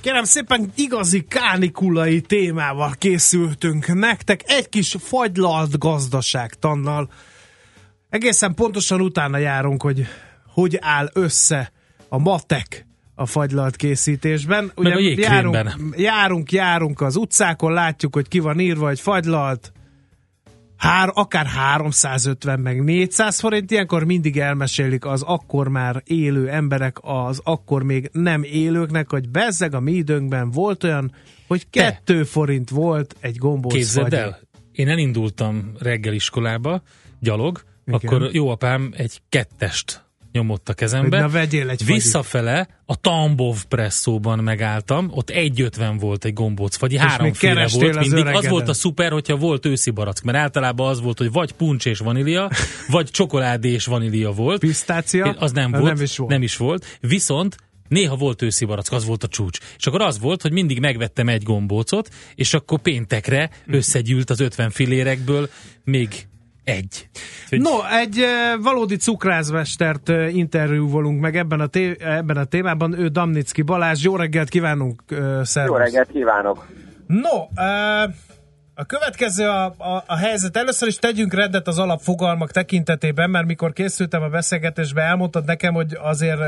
[0.00, 7.10] Kérem szépen igazi kánikulai témával készültünk nektek, egy kis fagylalt gazdaságtannal.
[8.08, 10.06] Egészen pontosan utána járunk, hogy
[10.46, 11.72] hogy áll össze
[12.08, 14.72] a matek a fagylalt készítésben.
[14.76, 15.56] Meg a járunk,
[15.96, 19.72] járunk, járunk az utcákon, látjuk, hogy ki van írva, hogy fagylalt,
[20.80, 27.40] hár, akár 350 meg 400 forint, ilyenkor mindig elmesélik az akkor már élő emberek az
[27.44, 31.14] akkor még nem élőknek, hogy bezzeg a mi időnkben volt olyan,
[31.46, 31.92] hogy Te.
[31.92, 34.40] 2 forint volt egy gombóc Képzeld el,
[34.72, 36.82] én elindultam reggel iskolába,
[37.18, 37.62] gyalog.
[37.86, 38.00] Igen.
[38.02, 41.20] akkor jó apám egy kettest nyomott a Hogy kezembe.
[41.20, 41.94] na vegyél egy fagyit.
[41.94, 47.96] Visszafele a Tambov presszóban megálltam, ott 1,50 volt egy gombóc fagyi, még háromféle volt az
[47.96, 48.12] mindig.
[48.12, 48.50] Az öregeden.
[48.50, 51.98] volt a szuper, hogyha volt őszi barack, mert általában az volt, hogy vagy puncs és
[51.98, 52.50] vanília,
[52.88, 54.60] vagy csokoládé és vanília volt.
[54.60, 55.30] Pisztácia?
[55.38, 56.30] Az nem volt, Nem is volt.
[56.30, 56.98] Nem is volt.
[57.00, 57.56] Viszont
[57.88, 59.58] néha volt őszi barack, az volt a csúcs.
[59.78, 64.70] És akkor az volt, hogy mindig megvettem egy gombócot, és akkor péntekre összegyűlt az 50
[64.70, 65.48] filérekből
[65.84, 66.28] még
[66.64, 67.08] egy.
[67.48, 68.24] Hogy No, egy
[68.62, 72.98] valódi cukrászmestert interjúvolunk meg ebben a, té- ebben a témában.
[72.98, 74.04] Ő Damnicki Balázs.
[74.04, 75.02] Jó reggelt kívánunk,
[75.42, 75.54] szervusz.
[75.54, 76.66] Jó reggelt kívánok!
[77.06, 77.48] No,
[78.74, 80.56] a következő a, a, a helyzet.
[80.56, 85.98] Először is tegyünk rendet az alapfogalmak tekintetében, mert mikor készültem a beszélgetésbe, elmondtad nekem, hogy
[86.02, 86.40] azért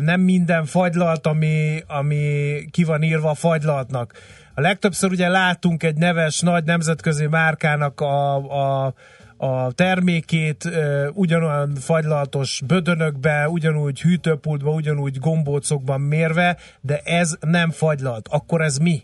[0.00, 4.12] nem minden fagylalt, ami, ami ki van írva a fagylaltnak.
[4.58, 8.94] A legtöbbször ugye látunk egy neves, nagy nemzetközi márkának a, a,
[9.36, 10.70] a termékét
[11.12, 18.28] ugyanolyan fagylaltos bödönökbe, ugyanúgy hűtőpultba, ugyanúgy gombócokban mérve, de ez nem fagylalt.
[18.30, 19.02] Akkor ez mi?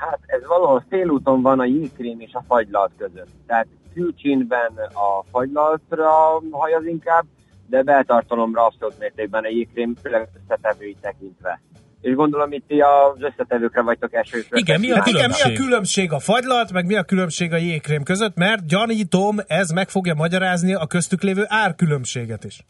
[0.00, 3.30] Hát ez valahol félúton van a jégkrém és a fagylalt között.
[3.46, 6.10] Tehát külcsínben a fagylaltra
[6.50, 7.24] hajaz inkább,
[7.66, 11.60] de beltartalomra abszolút mértékben a jégkrém, főleg összetevőit tekintve.
[12.00, 14.58] És gondolom itt ti az összetevőkre vagytok elsősorban.
[14.58, 18.02] Igen, mi a igen, mi a különbség a fagylalt, meg mi a különbség a jégkrém
[18.02, 22.64] között, mert gyanítom, ez meg fogja magyarázni a köztük lévő árkülönbséget is.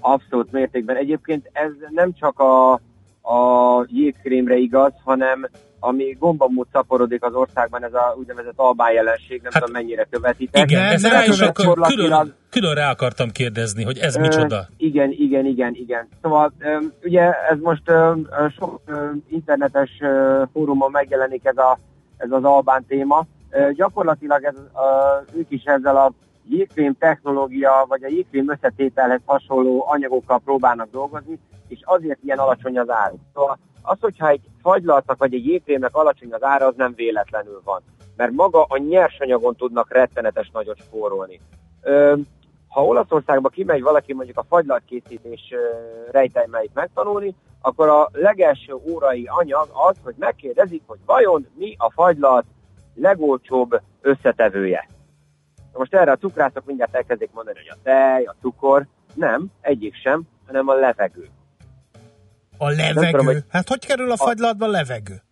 [0.00, 0.96] Abszolút mértékben.
[0.96, 2.72] Egyébként ez nem csak a,
[3.22, 5.48] a jégkrémre igaz, hanem
[5.80, 10.70] ami gombamód szaporodik az országban, ez a úgynevezett albán jelenség, nem Hát, tudom mennyire követitek.
[10.70, 14.68] Igen, ezt nem rá is akar, külön, külön rá akartam kérdezni, hogy ez Ö, micsoda.
[14.76, 16.08] Igen, igen, igen, igen.
[16.22, 18.12] Szóval ö, ugye ez most ö,
[18.58, 21.78] sok ö, internetes ö, fórumon megjelenik ez, a,
[22.16, 23.26] ez az albán téma.
[23.50, 26.12] Ö, Gyakorlatilag ez, ö, ők is ezzel a
[26.48, 31.38] jégkrém technológia, vagy a jégkrém összetételhez hasonló anyagokkal próbálnak dolgozni,
[31.68, 33.12] és azért ilyen alacsony az ár.
[33.34, 37.82] Szóval az, hogyha egy fagylaltnak vagy egy jégkrémnek alacsony az ára, az nem véletlenül van.
[38.16, 41.40] Mert maga a nyersanyagon tudnak rettenetes nagyot spórolni.
[42.68, 45.54] Ha Olaszországba kimegy valaki mondjuk a fagylaltkészítés
[46.10, 52.46] rejtelmeit megtanulni, akkor a legelső órai anyag az, hogy megkérdezik, hogy vajon mi a fagylalt
[52.94, 54.88] legolcsóbb összetevője.
[55.72, 60.22] Most erre a cukrászok mindjárt elkezdik mondani, hogy a tej, a cukor, nem, egyik sem,
[60.46, 61.28] hanem a levegő.
[62.58, 63.10] A Nem levegő.
[63.10, 65.22] tudom, hogy- Hát hogy kerül a fagylaltba levegő?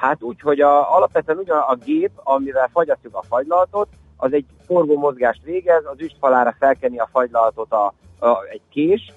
[0.00, 4.98] Hát úgy, hogy a, alapvetően ugyan a gép, amivel fagyasztjuk a fagylaltot, az egy forgó
[4.98, 7.94] mozgást végez, az üstfalára felkenni a fagylaltot a,
[8.26, 9.12] a, egy kés,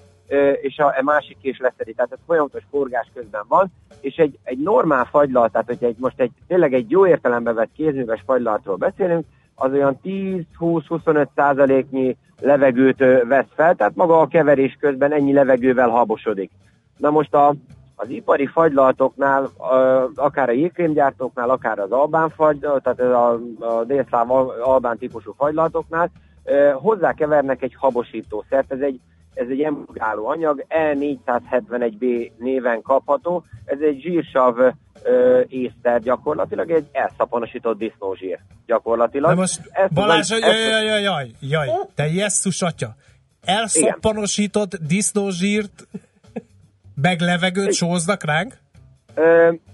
[0.62, 1.94] és a, a másik kés leszedi.
[1.94, 6.20] Tehát ez folyamatos forgás közben van, és egy, egy normál fagylalt, tehát hogy egy, most
[6.20, 12.98] egy, tényleg egy jó értelembe vett kézműves fagylaltról beszélünk, az olyan 10-20-25 százaléknyi levegőt
[13.28, 16.52] vesz fel, tehát maga a keverés közben ennyi levegővel habosodik.
[17.02, 17.56] Na most a,
[17.96, 19.50] az ipari fagylaltoknál,
[20.16, 26.12] akár a jégkrémgyártóknál, akár az albán fagy, tehát a, a délszláv al- albán típusú fagylaltoknál
[26.74, 29.00] hozzákevernek egy habosítószert, ez egy
[29.34, 34.58] ez egy emulgáló anyag, E471B néven kapható, ez egy zsírsav
[35.04, 39.30] ö, észter gyakorlatilag, egy elszaponosított disznózsír gyakorlatilag.
[39.30, 42.96] Na most Ezt Balázs, tudom- jaj, jaj, jaj, jaj, jaj, te jesszus atya.
[43.42, 45.88] Elszappanosított disznózsírt
[47.02, 48.54] meg levegőt sóznak ránk?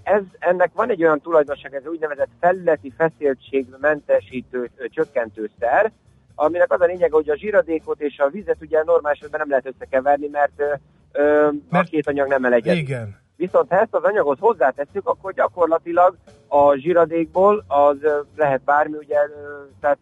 [0.02, 5.92] Ez, ennek van egy olyan tulajdonság, ez úgynevezett felületi feszültségmentesítő ö, csökkentőszer,
[6.34, 9.66] aminek az a lényege, hogy a zsíradékot és a vizet ugye normális esetben nem lehet
[9.66, 10.74] összekeverni, mert, ö,
[11.12, 12.82] ö, a Mert- két anyag nem melegyedik.
[12.82, 13.16] Igen.
[13.36, 16.16] Viszont ha ezt az anyagot hozzátesszük, akkor gyakorlatilag
[16.48, 17.96] a zsiradékból az
[18.36, 19.16] lehet bármi, ugye,
[19.80, 19.98] tehát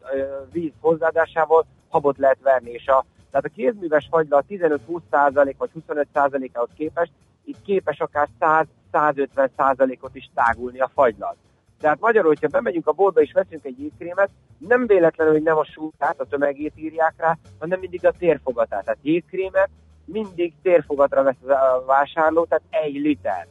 [0.53, 7.13] víz hozzáadásával habot lehet verni, és a, tehát a kézműves fagyla 15-20% vagy 25%-ához képest
[7.45, 8.29] itt képes akár
[8.93, 11.37] 100-150%-ot is tágulni a fagylalt.
[11.81, 15.65] Tehát magyarul, hogyha bemegyünk a boltba és veszünk egy jégkrémet, nem véletlenül, hogy nem a
[15.65, 18.85] súlyát, a tömegét írják rá, hanem mindig a térfogatát.
[18.85, 19.69] Tehát jégkrémet
[20.05, 23.47] mindig térfogatra vesz a vásárló, tehát egy liter.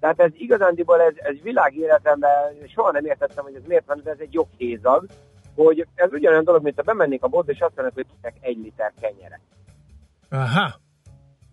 [0.00, 2.30] Tehát ez igazándiból ez, ez világéletemben
[2.74, 5.06] soha nem értettem, hogy ez miért van, de ez egy joghézag,
[5.56, 8.92] hogy ez ugyanolyan dolog, mint ha bemennék a boltba, és azt mondanak, hogy egy liter
[9.00, 9.40] kenyeret.
[10.30, 10.74] Aha.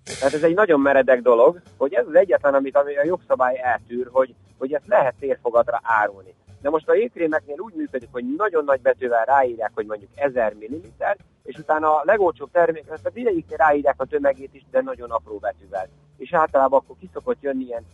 [0.04, 4.08] Tehát ez egy nagyon meredek dolog, hogy ez az egyetlen, amit ami a jogszabály eltűr,
[4.12, 6.34] hogy, hogy ezt lehet térfogatra árulni.
[6.62, 11.16] De most a jégkrémeknél úgy működik, hogy nagyon nagy betűvel ráírják, hogy mondjuk 1000 ml,
[11.44, 15.88] és utána a legolcsóbb termékre, tehát mindegyiknél ráírják a tömegét is, de nagyon apró betűvel.
[16.18, 17.86] És általában akkor kiszokott jönni ilyen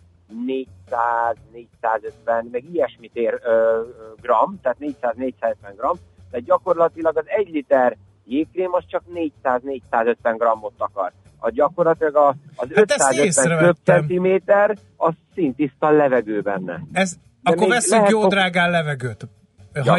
[0.46, 3.82] 400, 450, meg ilyesmit ér ö,
[4.22, 5.96] gram, tehát 400-450 gram,
[6.32, 9.04] de gyakorlatilag az egy liter jégkrém az csak
[9.44, 11.12] 400-450 grammot akar.
[11.40, 13.66] A gyakorlatilag a, az Hát ezt 550 észrevettem.
[13.66, 16.82] köbcentiméter az szintiszta levegő benne.
[16.92, 19.28] Ez, De akkor veszünk jó drágán levegőt.
[19.86, 19.98] Ha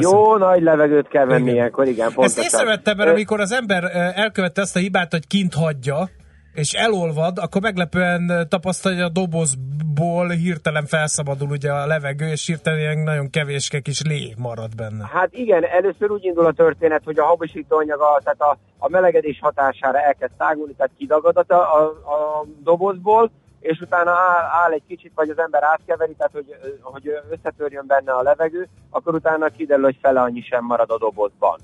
[0.00, 1.54] jó nagy levegőt kell venni Igen.
[1.54, 2.42] ilyenkor, igen, Ezt pontosan.
[2.44, 3.84] észrevettem, mert amikor az ember
[4.14, 6.08] elkövette azt a hibát, hogy kint hagyja,
[6.54, 12.98] és elolvad, akkor meglepően tapasztalja, hogy a dobozból hirtelen felszabadul ugye a levegő, és hirtelen
[12.98, 15.10] nagyon kevéske kis lé marad benne.
[15.12, 20.00] Hát igen, először úgy indul a történet, hogy a habosítóanyaga, tehát a, a melegedés hatására
[20.00, 25.28] elkezd tágulni, tehát kidagad a, a, a dobozból, és utána áll, áll egy kicsit, vagy
[25.28, 30.20] az ember átkeveri, tehát hogy, hogy összetörjön benne a levegő, akkor utána kiderül, hogy fele
[30.20, 31.58] annyi sem marad a dobozban.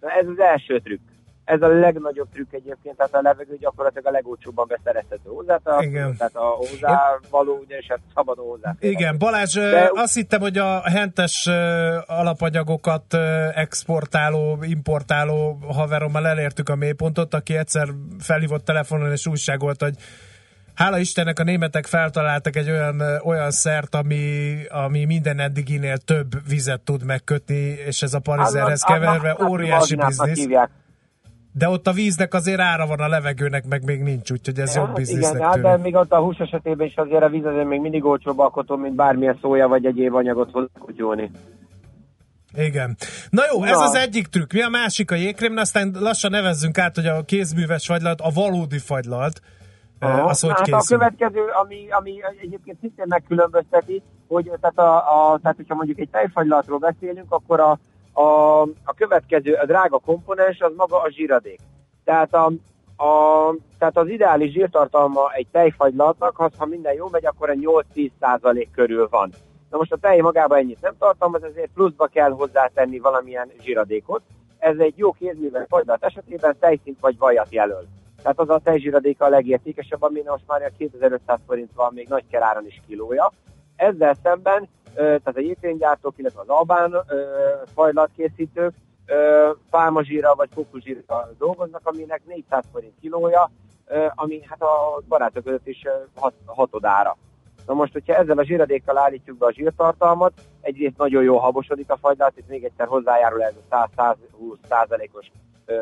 [0.00, 1.00] Na ez az első trükk.
[1.44, 6.16] Ez a legnagyobb trükk egyébként, tehát a levegő gyakorlatilag a legolcsóbban beszerezhető hozzá, tehát, Igen.
[6.16, 8.74] tehát a hozzávaló, ugye, és hát szabadon hozzá.
[8.80, 11.48] Igen, Balázs, De- azt hittem, hogy a hentes
[12.06, 13.14] alapanyagokat
[13.54, 19.94] exportáló, importáló haverommal elértük a mélypontot, aki egyszer felhívott telefonon és újságolt, hogy
[20.74, 26.80] Hála Istennek a németek feltaláltak egy olyan, olyan szert, ami, ami minden eddiginél több vizet
[26.80, 27.54] tud megkötni,
[27.86, 30.38] és ez a Annak- keverve óriási biznisz.
[30.38, 30.70] hívják.
[31.54, 34.86] De ott a víznek azért ára van, a levegőnek meg még nincs, úgyhogy ez jobb
[34.86, 37.66] Hát biznisznek igen, hát de még ott a hús esetében is azért a víz azért
[37.66, 41.30] még mindig olcsóbb alkotó, mint bármilyen szója vagy egyéb anyagot hozzákutyolni.
[42.54, 42.96] Igen.
[43.30, 43.84] Na jó, ez Na.
[43.84, 44.52] az egyik trükk.
[44.52, 48.78] Mi a másik a jégkrém, aztán lassan nevezzünk át, hogy a kézműves fagylalt, a valódi
[48.78, 49.40] fagylalt,
[49.98, 50.28] Aha.
[50.28, 50.98] az hogy hát a készül.
[50.98, 52.12] következő, ami, ami
[52.42, 57.78] egyébként szintén megkülönbözteti, hogy tehát, a, a, tehát hogyha mondjuk egy tejfagylatról beszélünk, akkor a,
[58.12, 61.60] a, a következő, a drága komponens az maga a zsíradék.
[62.04, 62.44] Tehát, a,
[63.04, 67.54] a, tehát az ideális zsírtartalma egy tejfagylatnak, az, ha minden jó megy, akkor a
[67.94, 69.30] 8-10 százalék körül van.
[69.70, 74.22] Na most a tej magában ennyit nem tartalmaz, ezért pluszba kell hozzátenni valamilyen zsíradékot.
[74.58, 77.86] Ez egy jó kézműves fagylat esetében tejszint vagy vajat jelöl.
[78.22, 82.24] Tehát az a tejzsíradéka a legértékesebb, ami most már a 2500 forint van még nagy
[82.30, 83.32] keráron is kilója.
[83.76, 86.94] Ezzel szemben, tehát a jégkrémgyártók, illetve az albán
[87.74, 88.74] fajlatkészítők
[89.06, 93.50] ö, pálmazsírra vagy kókuszsírra dolgoznak, aminek 400 forint kilója,
[94.14, 95.82] ami hát a barátok között is
[96.46, 97.16] hatodára.
[97.66, 101.96] Na most, hogyha ezzel a zsíradékkal állítjuk be a zsírtartalmat, egyrészt nagyon jó habosodik a
[101.96, 104.16] fagylalt, itt még egyszer hozzájárul ez a 100-120
[104.68, 105.30] százalékos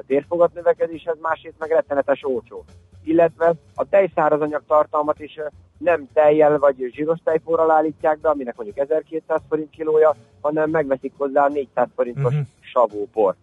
[0.06, 2.64] térfogat növekedéshez, másrészt meg rettenetes olcsó.
[3.04, 5.38] Illetve a tejszárazanyag tartalmat is
[5.78, 11.44] nem tejjel vagy zsíros tejporral állítják be, aminek mondjuk 1200 forint kilója, hanem megveszik hozzá
[11.44, 12.47] a 400 forintos uh-huh.
[12.61, 13.35] savópor.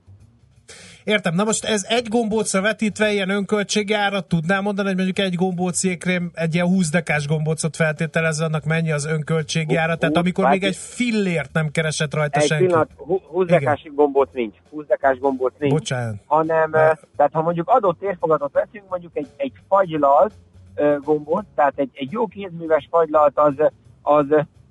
[1.07, 5.35] Értem, na most ez egy gombócra vetítve ilyen önköltségi árat tudnám mondani, hogy mondjuk egy
[5.35, 10.43] gombóc jégkrém, egy ilyen 20 dekás gombócot feltételezve, annak mennyi az önköltségi ára, tehát amikor
[10.43, 12.65] hát még itt- egy fillért nem keresett rajta Egy senki.
[12.65, 14.55] pillanat, hú- 20 dekás gombóc nincs.
[14.69, 15.73] 20 dekás gombóc nincs.
[15.73, 16.15] Bocsánat.
[16.25, 16.79] hanem, Ne.
[16.89, 20.33] ö, tehát ha mondjuk adott térfogatot veszünk, mondjuk egy, egy fagylalt
[20.75, 23.53] ö, gombot, tehát egy, egy jó kézműves fagylalt az,
[24.01, 24.25] az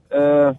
[0.09, 0.50] ö,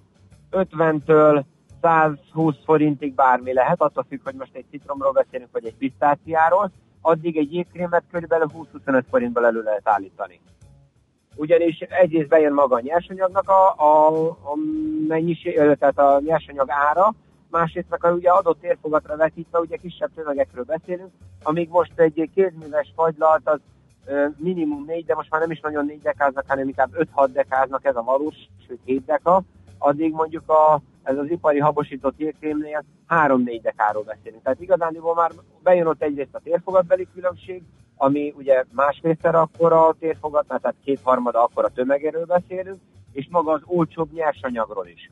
[0.52, 1.44] 50-től
[1.88, 7.38] 120 forintig bármi lehet, attól függ, hogy most egy citromról beszélünk, vagy egy pisztáciáról, addig
[7.38, 8.48] egy jégkrémet körülbelül
[8.86, 10.40] 20-25 forintból elő lehet állítani.
[11.36, 14.56] Ugyanis egyrészt bejön maga a nyersanyagnak a, a, a
[15.08, 17.14] mennyiség, tehát a nyersanyag ára,
[17.50, 21.12] másrészt meg ugye adott térfogatra vetítve, ugye kisebb tömegekről beszélünk,
[21.44, 23.60] amíg most egy kézműves fagylalt az
[24.38, 27.96] minimum 4, de most már nem is nagyon 4 dekáznak, hanem inkább 5-6 dekáznak ez
[27.96, 28.36] a valós,
[28.68, 29.42] sőt 7 deka,
[29.78, 34.44] addig mondjuk a, ez az ipari habosított jégkrémnél 3-4 dekáról beszélünk.
[34.44, 35.32] Tehát igazándiból már
[35.64, 37.64] bejön ott egyrészt a térfogatbeli különbség,
[37.96, 42.80] ami ugye másfélszer akkora a térfogatnál, tehát kétharmada akkora tömegerről beszélünk,
[43.12, 45.12] és maga az olcsóbb nyersanyagról is.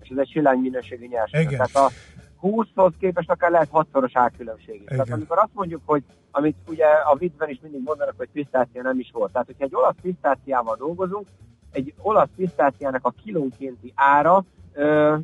[0.00, 1.52] És ez egy silány minőségű nyersanyag.
[1.52, 1.66] Igen.
[1.66, 1.94] Tehát a
[2.42, 4.88] 20-hoz képest akár lehet 6-szoros árkülönbség is.
[4.88, 8.98] Tehát amikor azt mondjuk, hogy amit ugye a viccben is mindig mondanak, hogy pisztácia nem
[8.98, 9.32] is volt.
[9.32, 11.26] Tehát, hogyha egy olasz pisztáciával dolgozunk,
[11.72, 14.44] egy olasz pisztáciának a kilónkénti ára
[14.74, 15.16] ö,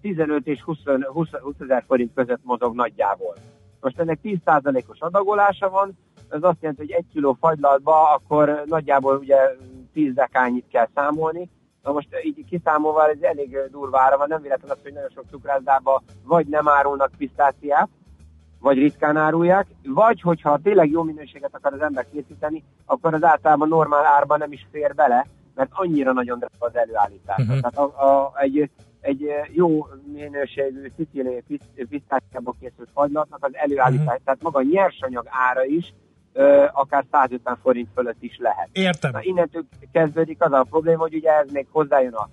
[0.00, 0.78] 15 és 20,
[1.12, 3.34] 20, 20 ezer forint között mozog nagyjából.
[3.80, 5.98] Most ennek 10%-os adagolása van,
[6.30, 9.36] ez azt jelenti, hogy egy kiló fagylaltba akkor nagyjából ugye
[9.92, 11.50] 10 dekányit kell számolni.
[11.82, 15.24] Na most így kiszámolva ez elég durva ára van, nem véletlen az, hogy nagyon sok
[15.30, 17.88] cukrászdában vagy nem árulnak pisztáciát,
[18.58, 23.68] vagy ritkán árulják, vagy hogyha tényleg jó minőséget akar az ember készíteni, akkor az általában
[23.68, 27.36] normál árban nem is fér bele, mert annyira nagyon drága az előállítás.
[27.36, 27.48] Mhm.
[27.52, 27.70] Uh-huh.
[27.70, 34.06] Tehát a, a, egy, egy jó minőségű szicíliai piszt- pisztáciából készült fagylatnak az előállítás, Mhm.
[34.08, 34.24] uh-huh.
[34.24, 35.94] tehát maga a nyersanyag ára is
[36.32, 38.68] ö, akár 150 forint fölött is lehet.
[38.72, 39.10] Értem.
[39.10, 42.28] Na, innentől kezdődik az a probléma, hogy ugye ez még hozzájön a,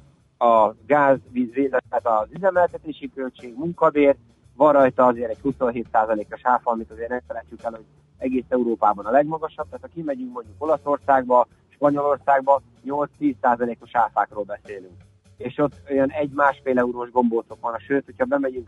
[0.46, 4.16] a gáz, víz, víz, tehát az üzemeltetési költség, munkabér,
[4.56, 7.86] van rajta azért egy 27%-os áfa, amit azért ne felejtsük el, hogy
[8.18, 14.96] egész Európában a legmagasabb, tehát ha kimegyünk mondjuk Olaszországba, Spanyolországba, 8-10%-os áfákról beszélünk.
[15.38, 18.68] És ott olyan egy-másfél eurós gombócok van, sőt, hogyha bemegyünk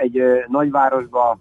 [0.00, 1.38] egy nagyvárosba,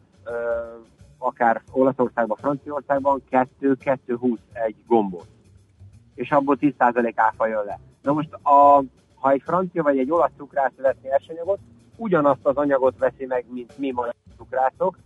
[1.18, 5.34] akár Olaszországba, Franciaországban, 2-2-20 egy gombóc
[6.16, 7.80] és abból 10% áfa jön le.
[8.02, 8.84] Na most, a,
[9.16, 11.60] ha egy francia vagy egy olasz cukrász vesz nyersanyagot,
[11.96, 14.98] ugyanazt az anyagot veszi meg, mint mi magyar cukrászok.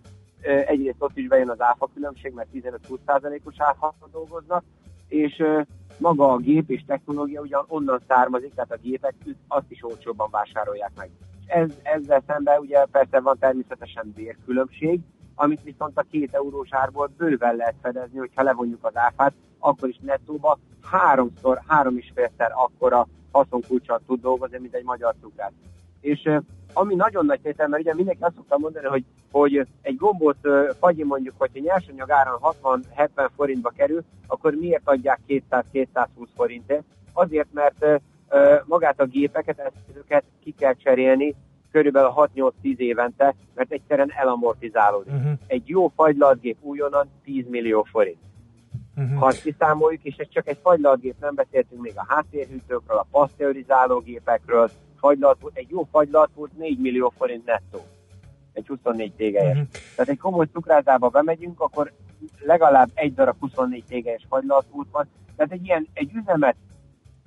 [0.41, 4.63] Egyrészt ott is bejön az áfa különbség, mert 15-20%-os áfával dolgoznak,
[5.07, 5.43] és
[5.97, 9.13] maga a gép és technológia ugyan onnan származik, tehát a gépek
[9.47, 11.09] azt is olcsóbban vásárolják meg.
[11.45, 14.99] Ez, ezzel szemben ugye persze van természetesen bérkülönbség,
[15.35, 19.99] amit viszont a két eurós árból bőven lehet fedezni, hogyha levonjuk az áfát, akkor is
[20.01, 25.53] nettóba háromszor, három és félszer akkora haszonkulcsal tud dolgozni, mint egy magyar cukrász.
[26.01, 26.29] És
[26.79, 30.69] ami nagyon nagy tétel, mert ugye mindenki azt szokta mondani, hogy, hogy egy gombóc ö,
[30.79, 36.05] fagyi mondjuk, hogyha nyersanyag áron 60-70 forintba kerül, akkor miért adják 200-220
[36.35, 36.83] forintért?
[37.13, 38.01] Azért, mert
[38.65, 41.35] magát a gépeket, eszközöket ki kell cserélni
[41.71, 45.13] körülbelül 6-8-10 évente, mert egyszerűen elamortizálódik.
[45.13, 45.31] Uh-huh.
[45.47, 48.17] Egy jó fagylaltgép újonnan 10 millió forint.
[48.95, 49.19] Uh-huh.
[49.19, 54.03] Ha azt kiszámoljuk, és ez csak egy fagylaltgép, nem beszéltünk még a háttérhűtőkről, a paszteurizáló
[54.97, 57.85] fagylaltút, egy jó fagylaltút 4 millió forint nettó.
[58.53, 59.57] Egy 24 tégelyes.
[59.57, 59.65] Mhm.
[59.95, 61.93] Tehát egy komoly cukrászdába bemegyünk, akkor
[62.39, 65.07] legalább egy darab 24 tégelyes fagylaltút van.
[65.35, 66.55] Tehát egy ilyen, egy üzemet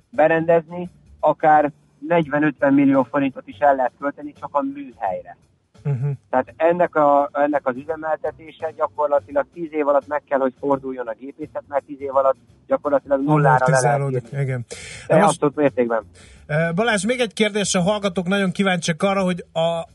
[0.09, 1.71] berendezni, akár
[2.09, 5.37] 40-50 millió forintot is el lehet költeni csak a műhelyre.
[5.83, 6.11] Uh-huh.
[6.29, 11.13] Tehát ennek, a, ennek az üzemeltetése gyakorlatilag 10 év alatt meg kell, hogy forduljon a
[11.19, 12.35] gépészet, mert 10 év alatt
[12.67, 14.65] gyakorlatilag nullára le lehet igen.
[15.07, 16.03] De most, abszolút mértékben.
[16.47, 19.87] eh, Balázs, még egy kérdés, a hallgatók nagyon kíváncsiak arra, hogy a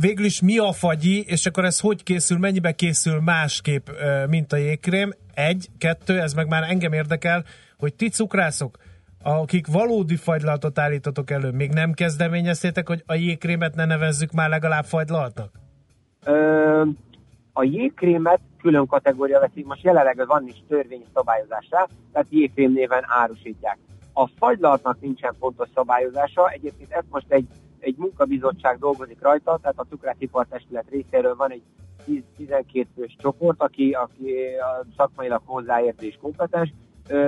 [0.00, 4.52] végül is mi a fagyi, és akkor ez hogy készül, mennyibe készül másképp, eh, mint
[4.52, 5.12] a jégkrém?
[5.34, 7.44] Egy, kettő, ez meg már engem érdekel,
[7.78, 8.78] hogy ti cukrászok,
[9.24, 14.84] akik valódi fagylaltot állítotok elő, még nem kezdeményeztétek, hogy a jégkrémet ne nevezzük már legalább
[14.84, 15.50] fagylaltnak?
[16.24, 16.82] Ö,
[17.52, 23.78] a jégkrémet külön kategória veszik, most jelenleg van is törvény szabályozásra, tehát jégkrém néven árusítják.
[24.12, 27.46] A fagylaltnak nincsen pontos szabályozása, egyébként ez most egy,
[27.78, 31.62] egy munkabizottság dolgozik rajta, tehát a cukrászipartestület részéről van egy
[32.38, 34.34] 10-12 fős csoport, aki, aki
[34.96, 36.72] szakmailag hozzáért kompetens,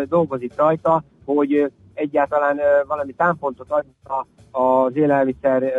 [0.09, 5.73] dolgozik rajta, hogy egyáltalán valami támpontot adna az élelmiszer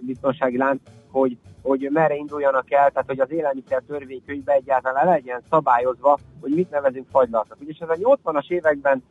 [0.00, 0.80] biztonsági lánc,
[1.10, 6.70] hogy, hogy merre induljanak el, tehát hogy az élelmiszer törvénykönyvbe egyáltalán legyen szabályozva, hogy mit
[6.70, 7.58] nevezünk fagylaltnak.
[7.60, 9.02] Ugyanis ez a 80-as években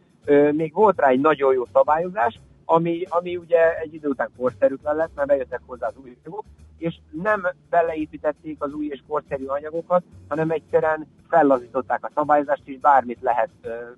[0.52, 5.12] még volt rá egy nagyon jó szabályozás, ami, ami ugye egy idő után korszerűtlen lett,
[5.16, 6.46] mert bejöttek hozzá az új anyagok,
[6.78, 13.22] és nem beleépítették az új és korszerű anyagokat, hanem egyszerűen fellazították a szabályozást, és bármit
[13.22, 13.50] lehet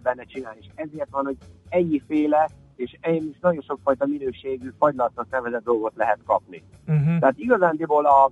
[0.04, 0.60] benne csinálni.
[0.62, 1.38] És ezért van, hogy
[1.70, 6.64] ennyiféle és és nagyon sokfajta minőségű fagylatnak nevezett dolgot lehet kapni.
[6.88, 7.20] Uh-huh.
[7.20, 8.32] Tehát igazándiból a,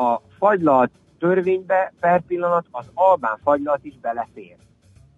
[0.00, 4.56] a fagylalt törvénybe per pillanat az albán fagylalt is belefér.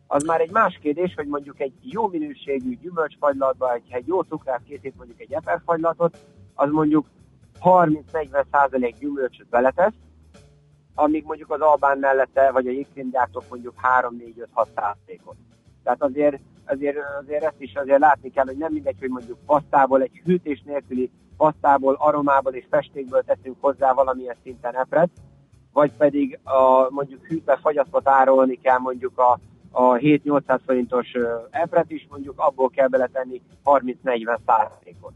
[0.07, 4.63] Az már egy más kérdés, hogy mondjuk egy jó minőségű gyümölcsfagylatba, egy, egy jó cukrász
[4.67, 6.19] készít mondjuk egy eperfagylatot,
[6.55, 7.07] az mondjuk
[7.61, 9.95] 30-40 százalék gyümölcsöt beletesz,
[10.95, 15.37] amíg mondjuk az albán mellette, vagy a jégkrémgyártók mondjuk 3-4-5-6 százalékot.
[15.83, 20.03] Tehát azért, azért, azért ezt is azért látni kell, hogy nem mindegy, hogy mondjuk pasztából,
[20.03, 25.11] egy hűtés nélküli pasztából, aromából és festékből teszünk hozzá valamilyen szinten epret,
[25.73, 29.39] vagy pedig a, mondjuk hűtve fagyasztott árolni kell mondjuk a,
[29.79, 31.07] a 7-800 forintos
[31.51, 35.13] epret is, mondjuk abból kell beletenni 30-40 százalékot.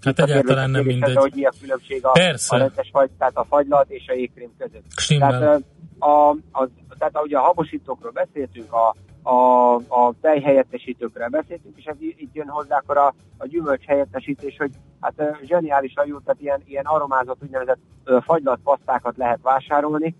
[0.00, 1.16] Hát egyáltalán nem mindegy.
[1.16, 2.56] Hogy mi a különbség a, Persze.
[2.56, 4.84] a rendes fagy, tehát a fagylalt és a jégkrém között.
[4.96, 5.38] Stimmel.
[5.38, 5.62] Tehát,
[5.98, 6.68] a, a,
[6.98, 8.94] tehát ahogy a habosítókról beszéltünk, a,
[9.30, 14.70] a, a tejhelyettesítőkről beszéltünk, és ez itt jön hozzá akkor a, a gyümölcs helyettesítés, hogy
[15.00, 17.80] hát zseniálisan jó, tehát ilyen, ilyen aromázott úgynevezett
[18.20, 20.16] fagylalt pasztákat lehet vásárolni,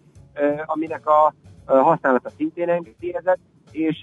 [0.64, 1.34] aminek a
[1.64, 3.98] használata szintén engedélyezett, és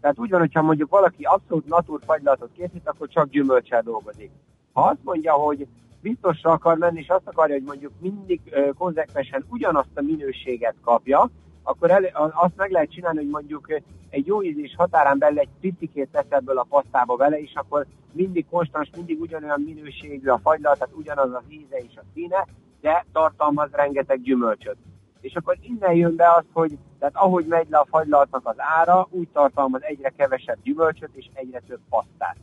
[0.00, 4.30] tehát úgy van, hogyha mondjuk valaki abszolút natúr fagylaltot készít, akkor csak gyümölcsel dolgozik.
[4.72, 5.66] Ha azt mondja, hogy
[6.00, 8.40] biztosra akar menni, és azt akarja, hogy mondjuk mindig
[8.78, 11.30] konzekvensen ugyanazt a minőséget kapja,
[11.62, 13.66] akkor el, azt meg lehet csinálni, hogy mondjuk
[14.10, 18.46] egy jó ízés határán belül egy picikét tesz ebből a pasztába vele, és akkor mindig
[18.50, 22.46] konstans, mindig ugyanolyan minőségű a fagylalt, tehát ugyanaz az íze és a színe,
[22.80, 24.76] de tartalmaz rengeteg gyümölcsöt.
[25.20, 29.08] És akkor innen jön be az, hogy tehát ahogy megy le a fagylaltnak az ára,
[29.10, 32.36] úgy tartalmaz egyre kevesebb gyümölcsöt és egyre több pasztát.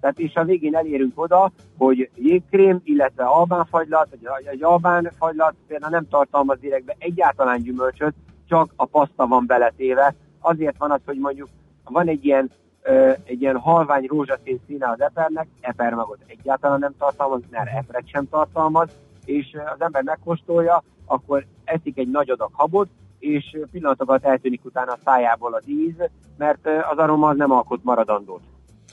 [0.00, 5.54] Tehát és a végén elérünk oda, hogy jégkrém, illetve albán fagylalt, vagy egy albán fagylalt
[5.66, 8.14] például nem tartalmaz direktbe egyáltalán gyümölcsöt,
[8.48, 10.14] csak a paszta van beletéve.
[10.40, 11.48] Azért van az, hogy mondjuk
[11.84, 12.50] van egy ilyen,
[12.82, 18.28] ö, egy ilyen halvány rózsaszín színe az epernek, epermagot egyáltalán nem tartalmaz, mert epret sem
[18.28, 18.90] tartalmaz,
[19.30, 24.98] és az ember megkóstolja, akkor eszik egy nagy adag habot, és pillanatokat eltűnik utána a
[25.04, 25.94] szájából az íz,
[26.36, 28.42] mert az aroma az nem alkot maradandót.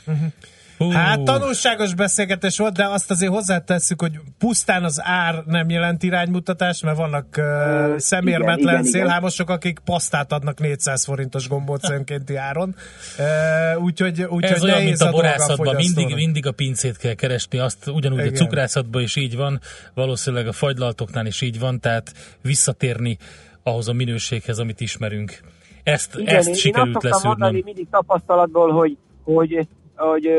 [0.79, 0.93] Uh.
[0.93, 6.83] Hát tanulságos beszélgetés volt, de azt azért hozzátesszük, hogy pusztán az ár nem jelent iránymutatást,
[6.83, 12.75] mert vannak uh, szemérmetlen igen, igen, szélhámosok, akik pasztát adnak 400 forintos gombócönkénti áron.
[13.17, 17.87] Uh, úgyhogy, úgyhogy Ez olyan, mint a borászatban, mindig, mindig a pincét kell keresni, azt
[17.87, 18.33] ugyanúgy igen.
[18.33, 19.59] a cukrászatban is így van,
[19.93, 23.17] valószínűleg a fagylaltoknál is így van, tehát visszatérni
[23.63, 25.39] ahhoz a minőséghez, amit ismerünk.
[25.83, 27.37] Ezt, igen, ezt én, sikerült én azt leszűrnöm.
[27.39, 29.67] mondani mindig tapasztalatból, hogy, hogy
[29.97, 30.29] hogy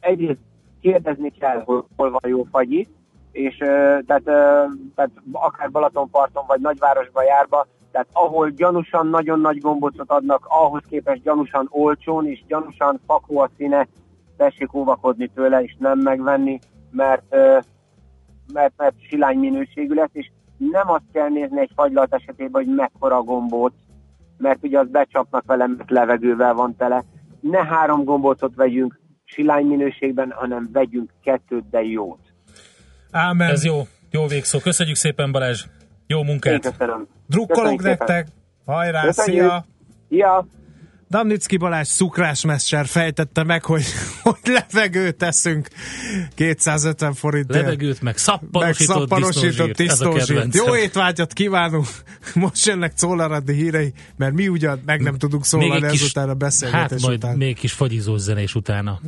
[0.00, 0.40] egyrészt
[0.80, 2.88] kérdezni kell, hogy hol van jó fagyi,
[3.32, 4.22] és tehát,
[4.94, 11.22] tehát akár Balatonparton vagy nagyvárosba járba, tehát ahol gyanúsan nagyon nagy gombócot adnak, ahhoz képest
[11.22, 13.88] gyanúsan olcsón és gyanúsan fakó a színe,
[14.36, 16.58] tessék óvakodni tőle és nem megvenni,
[16.90, 17.36] mert,
[18.52, 23.22] mert, mert silány minőségű lesz, és nem azt kell nézni egy fagylalt esetében, hogy mekkora
[23.22, 23.74] gombóc,
[24.38, 27.04] mert ugye az becsapnak vele, mert levegővel van tele.
[27.40, 32.20] Ne három gombócot vegyünk silány minőségben, hanem vegyünk kettőt, de jót.
[33.10, 33.50] Ámen.
[33.50, 34.58] Ez jó, jó végszó.
[34.58, 35.64] Köszönjük szépen Balázs.
[36.06, 36.52] Jó munkát.
[36.52, 37.06] Én köszönöm.
[37.26, 38.26] Drukkolok nektek.
[38.64, 39.42] Hajrá, Köszönjük.
[39.42, 39.64] szia!
[40.08, 40.46] Ja.
[41.10, 43.84] Damnicki Balázs szukrásmester fejtette meg, hogy,
[44.22, 45.68] hogy levegőt teszünk
[46.34, 47.60] 250 forintért.
[47.60, 50.54] Levegőt, meg meg szappanosított, szappanosított disznózsírt.
[50.54, 51.86] Jó étvágyat kívánunk!
[52.34, 57.00] Most jönnek Czólaradi hírei, mert mi ugyan meg nem tudunk szólalni ezután a beszélgetés hát
[57.00, 57.36] majd után.
[57.36, 59.00] még kis fagyizós zenés utána.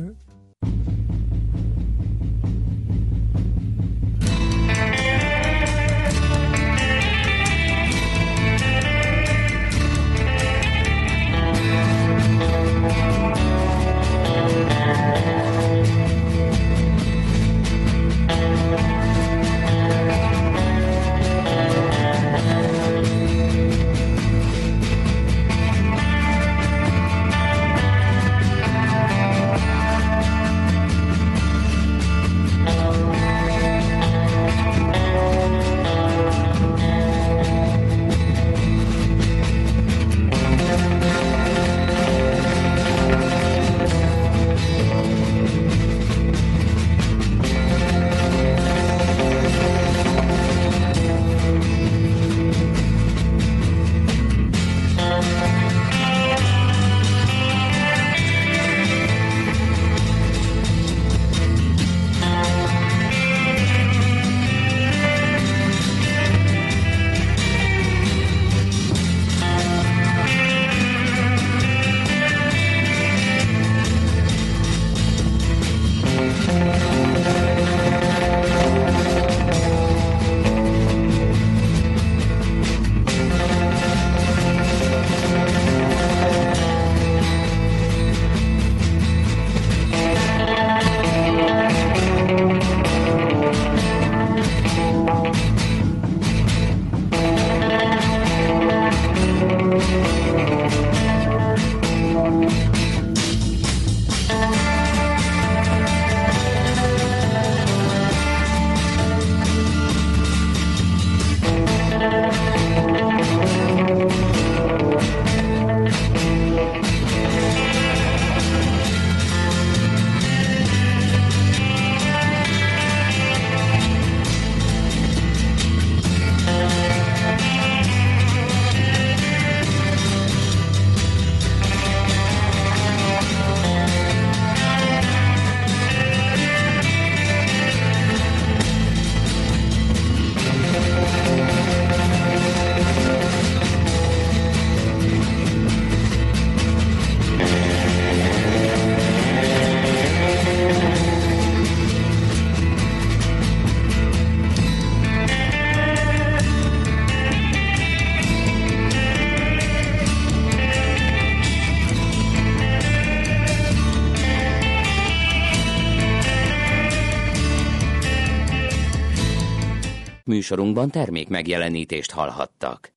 [170.41, 172.91] Műsorunkban termék megjelenítést hallhattak.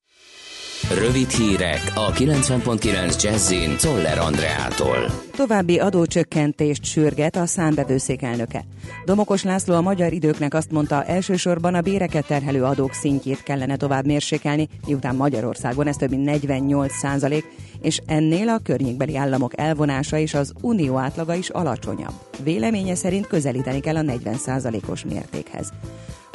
[0.94, 4.98] Rövid hírek a 90.9 Jazzin Toller Andreától.
[5.36, 8.64] További adócsökkentést sürget a számbevőszék elnöke.
[9.04, 14.06] Domokos László a magyar időknek azt mondta, elsősorban a béreket terhelő adók szintjét kellene tovább
[14.06, 17.44] mérsékelni, miután Magyarországon ez több mint 48 százalék,
[17.82, 22.14] és ennél a környékbeli államok elvonása és az unió átlaga is alacsonyabb.
[22.42, 25.72] Véleménye szerint közelíteni kell a 40 százalékos mértékhez.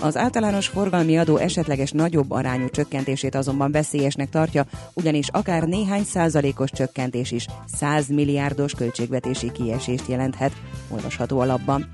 [0.01, 6.69] Az általános forgalmi adó esetleges nagyobb arányú csökkentését azonban veszélyesnek tartja, ugyanis akár néhány százalékos
[6.71, 10.51] csökkentés is 100 milliárdos költségvetési kiesést jelenthet,
[10.89, 11.93] olvasható alapban.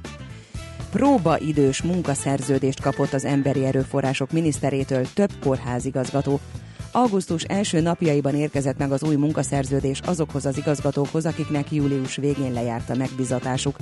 [0.92, 6.40] Próbaidős munkaszerződést kapott az Emberi Erőforrások miniszterétől több kórházigazgató.
[6.92, 12.90] Augusztus első napjaiban érkezett meg az új munkaszerződés azokhoz az igazgatókhoz, akiknek július végén lejárt
[12.90, 13.76] a megbizatásuk.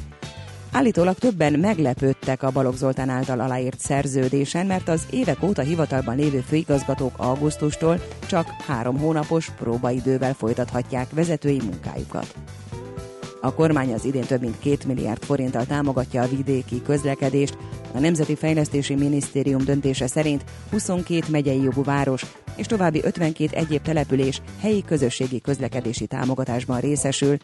[0.75, 6.39] Állítólag többen meglepődtek a Balogh Zoltán által aláírt szerződésen, mert az évek óta hivatalban lévő
[6.39, 12.33] főigazgatók augusztustól csak három hónapos próbaidővel folytathatják vezetői munkájukat.
[13.45, 17.57] A kormány az idén több mint 2 milliárd forinttal támogatja a vidéki közlekedést.
[17.93, 22.25] A Nemzeti Fejlesztési Minisztérium döntése szerint 22 megyei jogú város
[22.55, 27.37] és további 52 egyéb település helyi közösségi közlekedési támogatásban részesül.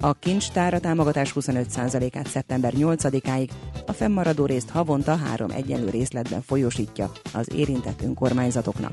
[0.00, 3.48] A kincstár a támogatás 25%-át szeptember 8-áig,
[3.86, 8.92] a fennmaradó részt havonta három egyenlő részletben folyosítja az érintett önkormányzatoknak.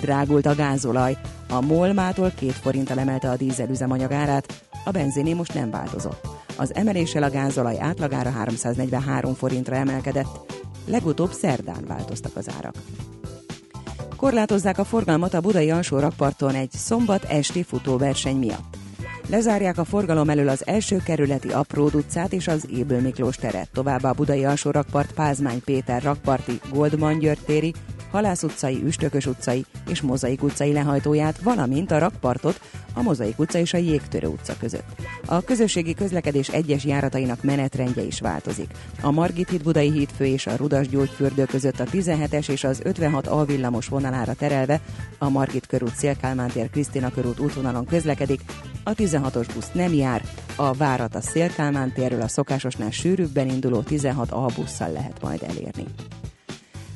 [0.00, 1.16] Drágult a gázolaj,
[1.48, 6.26] a MOL mától két forinttal emelte a dízel üzemanyagárát, a benziné most nem változott.
[6.56, 10.52] Az emeléssel a gázolaj átlagára 343 forintra emelkedett,
[10.86, 12.74] legutóbb szerdán változtak az árak.
[14.16, 18.76] Korlátozzák a forgalmat a budai alsó rakparton egy szombat esti futóverseny miatt.
[19.28, 24.10] Lezárják a forgalom elől az első kerületi Apród utcát és az Éből Miklós teret, továbbá
[24.10, 27.74] a budai alsó rakpart Pázmány Péter rakparti Goldman György téri,
[28.10, 32.60] Halász utcai, Üstökös utcai és Mozaik utcai lehajtóját, valamint a rakpartot
[32.94, 34.86] a Mozaik utca és a Jégtörő utca között.
[35.26, 38.70] A közösségi közlekedés egyes járatainak menetrendje is változik.
[39.02, 43.26] A Margit híd Budai hídfő és a Rudas gyógyfürdő között a 17-es és az 56
[43.26, 44.80] A villamos vonalára terelve
[45.18, 48.40] a Margit körút Szélkálmán tér Krisztina körút útvonalon közlekedik,
[48.84, 50.22] a 16-os busz nem jár,
[50.56, 55.84] a várat a Szélkálmán a szokásosnál sűrűbben induló 16 A busszal lehet majd elérni.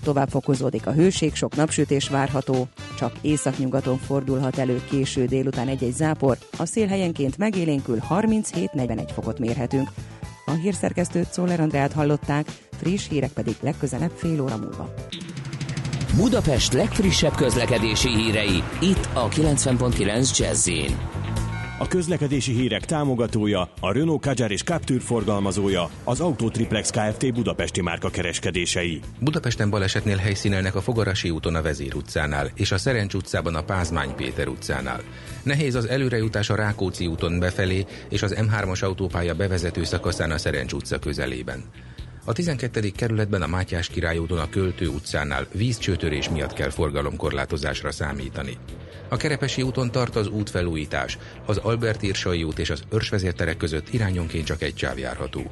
[0.04, 6.38] Tovább fokozódik a hőség, sok napsütés várható, csak északnyugaton fordulhat elő késő délután egy-egy zápor,
[6.58, 9.88] a szél helyenként megélénkül 37-41 fokot mérhetünk.
[10.46, 14.94] A hírszerkesztőt Szoller Andrát hallották, friss hírek pedig legközelebb fél óra múlva.
[16.16, 20.68] Budapest legfrissebb közlekedési hírei, itt a 90.9 jazz
[21.78, 27.32] a közlekedési hírek támogatója, a Renault Kadjar és Captur forgalmazója, az Autotriplex Kft.
[27.32, 29.00] Budapesti márka kereskedései.
[29.20, 34.14] Budapesten balesetnél helyszínelnek a Fogarasi úton a Vezér utcánál, és a Szerencs utcában a Pázmány
[34.14, 35.00] Péter utcánál.
[35.42, 40.72] Nehéz az előrejutás a Rákóczi úton befelé, és az M3-as autópálya bevezető szakaszán a Szerencs
[40.72, 41.62] utca közelében.
[42.24, 42.90] A 12.
[42.96, 48.56] kerületben a Mátyás király úton a Költő utcánál vízcsőtörés miatt kell forgalomkorlátozásra számítani.
[49.08, 54.46] A Kerepesi úton tart az útfelújítás, az Albert Irsai út és az Örsvezérterek között irányonként
[54.46, 55.50] csak egy csáv járható.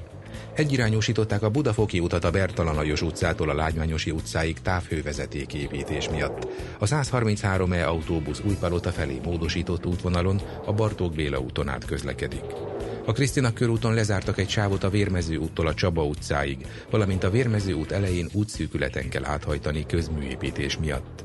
[0.55, 6.47] Egyirányosították a Budafoki utat a Bertalan Lajos utcától a Lágymányosi utcáig távhővezeték építés miatt.
[6.79, 12.45] A 133E autóbusz Újpalota felé módosított útvonalon a Bartók Béla úton át közlekedik.
[13.05, 17.73] A Krisztina körúton lezártak egy sávot a Vérmező úttól a Csaba utcáig, valamint a Vérmező
[17.73, 21.25] út elején útszűkületen kell áthajtani közműépítés miatt.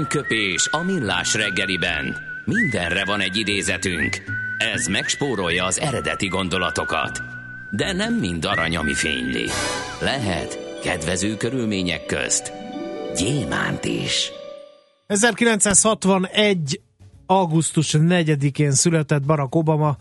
[0.00, 2.16] Aranyköpés a millás reggeliben.
[2.44, 4.16] Mindenre van egy idézetünk.
[4.74, 7.22] Ez megspórolja az eredeti gondolatokat.
[7.70, 9.46] De nem mind arany, ami fényli.
[10.00, 12.52] Lehet kedvező körülmények közt
[13.16, 14.30] gyémánt is.
[15.06, 16.80] 1961.
[17.26, 19.96] augusztus 4-én született Barack Obama,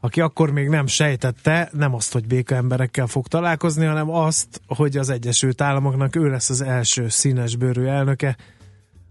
[0.00, 4.96] aki akkor még nem sejtette, nem azt, hogy béka emberekkel fog találkozni, hanem azt, hogy
[4.96, 8.36] az Egyesült Államoknak ő lesz az első színesbőrű elnöke.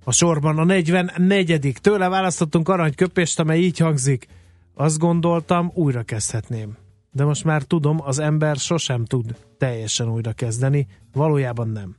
[0.08, 1.78] A sorban a 44.
[1.82, 4.28] Tőle választottunk aranyköpést, amely így hangzik.
[4.74, 6.78] Azt gondoltam, újra kezdhetném.
[7.12, 11.96] De most már tudom, az ember sosem tud teljesen újra kezdeni, valójában nem.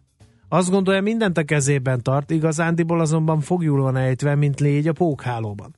[0.49, 5.77] Azt gondolja, mindent a kezében tart, igazándiból azonban fogjul ejtve, mint légy a pókhálóban.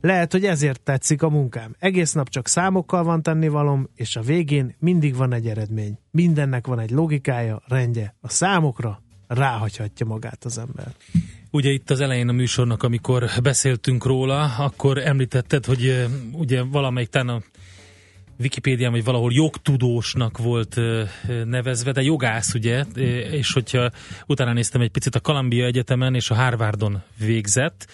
[0.00, 1.74] Lehet, hogy ezért tetszik a munkám.
[1.78, 5.98] Egész nap csak számokkal van tennivalom, és a végén mindig van egy eredmény.
[6.10, 8.14] Mindennek van egy logikája, rendje.
[8.20, 10.94] A számokra ráhagyhatja magát az ember.
[11.50, 17.44] Ugye itt az elején a műsornak, amikor beszéltünk róla, akkor említetted, hogy ugye valamelyik tán
[18.38, 20.80] Wikipédián, vagy valahol jogtudósnak volt
[21.44, 22.84] nevezve, de jogász, ugye,
[23.30, 23.90] és hogyha
[24.26, 27.86] utána néztem egy picit a Columbia Egyetemen és a Harvardon végzett,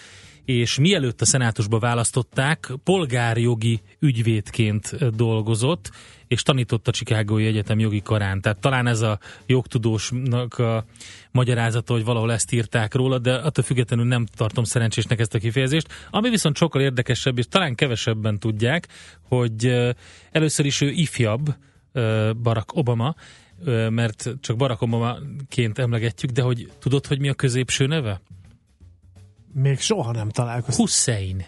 [0.45, 5.91] és mielőtt a szenátusba választották, polgárjogi ügyvédként dolgozott,
[6.27, 8.41] és tanított a Chicagói Egyetem jogi karán.
[8.41, 10.85] Tehát talán ez a jogtudósnak a
[11.31, 15.87] magyarázata, hogy valahol ezt írták róla, de attól függetlenül nem tartom szerencsésnek ezt a kifejezést.
[16.09, 18.87] Ami viszont sokkal érdekesebb, és talán kevesebben tudják,
[19.21, 19.73] hogy
[20.31, 21.55] először is ő ifjabb,
[22.41, 23.15] Barack Obama,
[23.89, 28.21] mert csak Barack Obama-ként emlegetjük, de hogy tudod, hogy mi a középső neve?
[29.53, 30.85] Még soha nem találkoztam.
[30.85, 31.45] Hussein.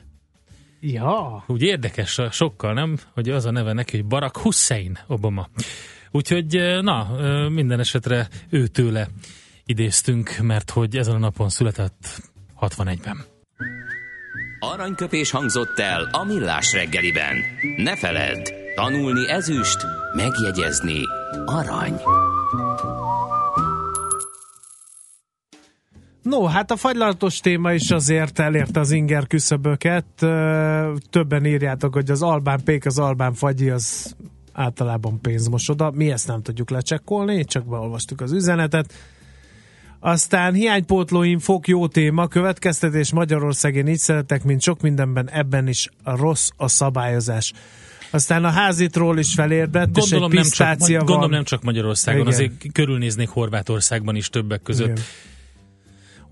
[0.80, 1.44] Ja.
[1.48, 2.98] Úgy érdekes sokkal, nem?
[3.14, 5.50] Hogy az a neve neki, hogy Barack Hussein Obama.
[6.12, 7.08] Úgyhogy, na,
[7.50, 9.08] minden esetre ő tőle
[9.66, 12.22] idéztünk, mert hogy ezen a napon született
[12.62, 13.26] 61-ben.
[14.60, 17.36] Aranyköpés hangzott el a millás reggeliben.
[17.78, 19.86] Ne feledd, tanulni ezüst,
[20.16, 21.02] megjegyezni
[21.46, 22.02] arany.
[26.24, 30.06] No, hát a fagylaltos téma is azért elérte az inger küszöböket.
[31.10, 34.16] Többen írjátok, hogy az albán pék, az albán fagyi, az
[34.54, 35.92] általában pénzmosoda.
[35.92, 38.94] Mi ezt nem tudjuk lecsekkolni, csak beolvastuk az üzenetet.
[40.00, 46.50] Aztán hiánypótló infok, jó téma, következtetés Magyarországon így szeretek, mint sok mindenben, ebben is rossz
[46.58, 47.54] a szabályozás.
[48.12, 50.98] Aztán a házitról is felérdett, gondolom és egy nem csak, van.
[50.98, 52.34] Gondolom nem csak Magyarországon, Igen.
[52.34, 54.88] azért körülnéznék Horvátországban is többek között.
[54.88, 55.04] Igen.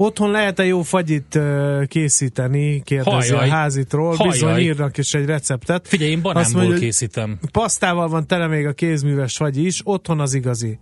[0.03, 1.39] Otthon lehet-e jó fagyit
[1.87, 2.81] készíteni?
[2.83, 3.49] Kérdezi Hajjaj.
[3.49, 4.15] a házitról.
[4.15, 4.27] Hajjaj.
[4.27, 5.87] Bizony írnak is egy receptet.
[5.87, 7.39] Figyelj, én banánból mondja, készítem.
[7.51, 10.79] Pasztával van tele még a kézműves fagyi is, otthon az igazi.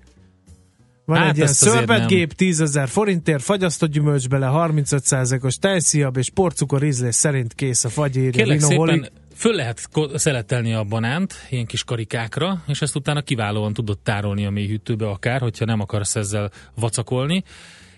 [1.05, 6.84] Van hát egy ilyen szörbetgép, 10 ezer forintért, fagyasztott gyümölcs bele, 35%-os tejszíjab és porcukor
[6.84, 12.63] ízlés szerint kész a fagy Kérlek szépen, föl lehet szeletelni a banánt ilyen kis karikákra,
[12.67, 17.43] és ezt utána kiválóan tudod tárolni a mélyhűtőbe akár, hogyha nem akarsz ezzel vacakolni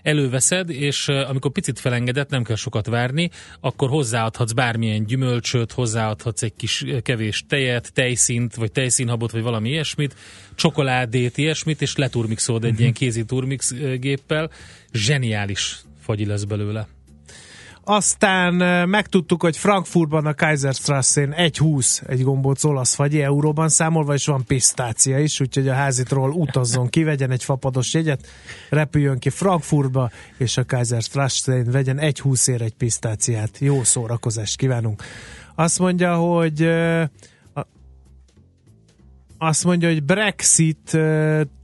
[0.04, 6.54] előveszed, és amikor picit felengedett, nem kell sokat várni, akkor hozzáadhatsz bármilyen gyümölcsöt, hozzáadhatsz egy
[6.58, 10.16] kis kevés tejet, tejszint, vagy tejszínhabot, vagy valami ilyesmit,
[10.56, 12.82] csokoládét, ilyesmit, és leturmixolod egy uh-huh.
[12.82, 14.52] ilyen kézi turmix géppel.
[14.94, 16.88] Zseniális fagyi lesz belőle.
[17.84, 18.54] Aztán
[18.90, 25.20] megtudtuk, hogy Frankfurtban a Kaiserstrasszén 1,20 egy gombóc olasz fagyi euróban számolva, és van pisztácia
[25.20, 28.28] is, úgyhogy a házitról utazzon ki, vegyen egy fapados jegyet,
[28.70, 33.58] repüljön ki Frankfurtba, és a Kaiserstrasszén vegyen 1,20 ér egy pisztáciát.
[33.60, 35.04] Jó szórakozást kívánunk.
[35.56, 36.70] Azt mondja, hogy
[39.44, 40.78] azt mondja, hogy Brexit,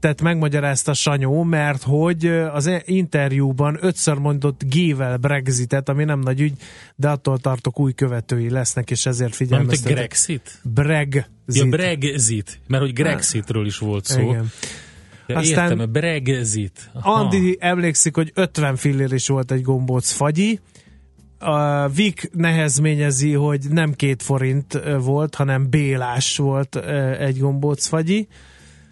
[0.00, 6.52] tehát megmagyarázta Sanyó, mert hogy az interjúban ötször mondott G-vel Brexitet, ami nem nagy ügy,
[6.96, 9.96] de attól tartok új követői lesznek, és ezért figyelmeztetek.
[9.96, 10.60] Grexit?
[10.62, 11.30] Brexit.
[11.46, 14.20] Ja, Brexit, mert hogy Grexitről is volt szó.
[14.20, 14.50] Igen.
[15.26, 16.90] Ja, Aztán értem, Brexit.
[16.92, 17.12] Aha.
[17.12, 20.60] Andi emlékszik, hogy 50 fillér is volt egy gombóc fagyi,
[21.38, 26.76] a Vik nehezményezi, hogy nem két forint volt, hanem bélás volt
[27.18, 28.28] egy gombócfagyi.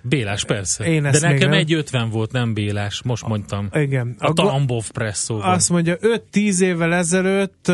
[0.03, 0.85] Bélás, persze.
[0.85, 3.69] Én De nekem egy 50 volt, nem Bélás, most mondtam.
[3.73, 4.15] Igen.
[4.19, 5.41] A, a Tambov Presszó.
[5.41, 5.97] Azt mondja,
[6.33, 7.69] 5-10 évvel ezelőtt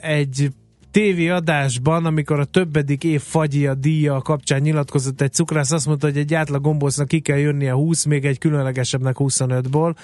[0.00, 0.50] egy
[0.90, 6.16] tévéadásban, amikor a többedik év fagyi a díja kapcsán nyilatkozott egy cukrász, azt mondta, hogy
[6.16, 9.94] egy átlag gombócnak ki kell jönnie 20, még egy különlegesebbnek 25-ból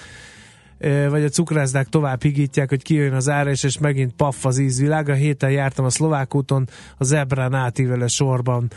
[1.09, 5.09] vagy a cukrászdák tovább higítják, hogy kijön az ára, és, és megint paff az ízvilág.
[5.09, 8.71] A héten jártam a szlovák úton, a zebrán átívelő sorban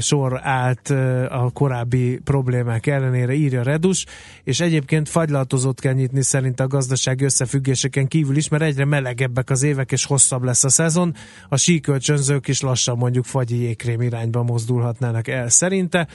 [0.00, 0.90] sor állt
[1.30, 4.06] a korábbi problémák ellenére, írja Redus,
[4.44, 9.62] és egyébként fagylaltozót kell nyitni szerint a gazdasági összefüggéseken kívül is, mert egyre melegebbek az
[9.62, 11.14] évek, és hosszabb lesz a szezon.
[11.48, 16.08] A síkölcsönzők is lassan mondjuk fagyi jégkrém irányba mozdulhatnának el szerinte.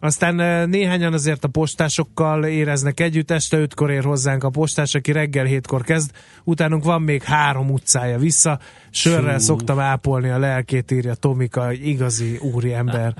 [0.00, 5.44] Aztán néhányan azért a postásokkal éreznek együtt, este ötkor ér hozzánk a postás, aki reggel
[5.44, 6.10] hétkor kezd,
[6.44, 8.58] utánunk van még három utcája vissza,
[8.90, 9.44] sörrel Fú.
[9.44, 13.14] szoktam ápolni a lelkét, írja Tomika, igazi úriember.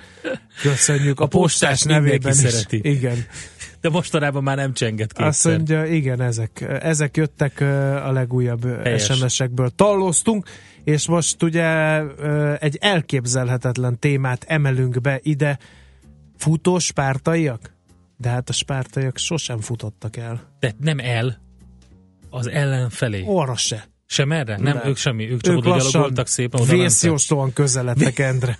[0.63, 2.39] Köszönjük a, a postás, postás nevében is.
[2.39, 2.81] Szereti.
[2.83, 3.25] Igen.
[3.81, 5.27] De mostanában már nem csenget kétszer.
[5.27, 7.61] Azt mondja, igen, ezek, ezek jöttek
[8.05, 9.05] a legújabb Helyes.
[9.05, 9.71] SMS-ekből.
[9.77, 10.49] Talloztunk,
[10.85, 11.99] és most ugye
[12.59, 15.59] egy elképzelhetetlen témát emelünk be ide,
[16.41, 17.75] Futó spártaiak?
[18.17, 20.57] De hát a spártaiak sosem futottak el.
[20.61, 21.41] De nem el,
[22.31, 23.23] az ellenfelé.
[23.27, 23.89] Orra se.
[24.07, 24.57] Sem erre?
[24.57, 24.89] Nem, nem.
[24.89, 26.65] ők semmi, ők csak ők oda gyalogoltak szépen.
[26.65, 28.59] Vészjóslóan közeledtek Endre.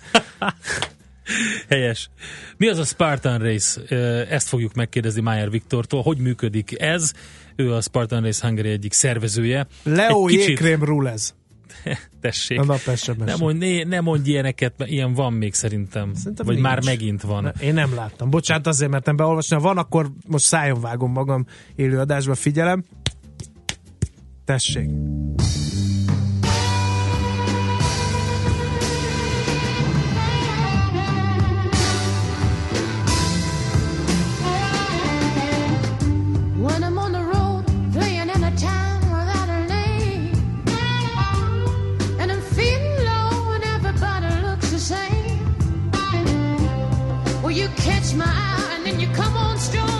[1.69, 2.09] Helyes.
[2.57, 3.81] Mi az a Spartan Race?
[4.29, 6.01] Ezt fogjuk megkérdezni Mayer Viktortól.
[6.01, 7.13] Hogy működik ez?
[7.55, 9.67] Ő a Spartan Race Hungary egyik szervezője.
[9.83, 10.47] Leo kicsit...
[10.47, 11.35] Jékrém rulez.
[12.21, 12.59] Tessék.
[12.59, 12.79] A nap
[13.17, 16.13] ne mondj, ne, ne mondj ilyeneket, mert ilyen van még szerintem.
[16.13, 16.67] szerintem Vagy nincs.
[16.67, 17.43] már megint van.
[17.43, 18.29] Ne, én nem láttam.
[18.29, 19.55] Bocsánat, azért, mert nem beolvasni.
[19.55, 22.83] Ha van, akkor most szájon vágom magam élőadásba, figyelem.
[24.45, 24.89] Tessék.
[47.77, 49.90] catch my eye and then you come on strong.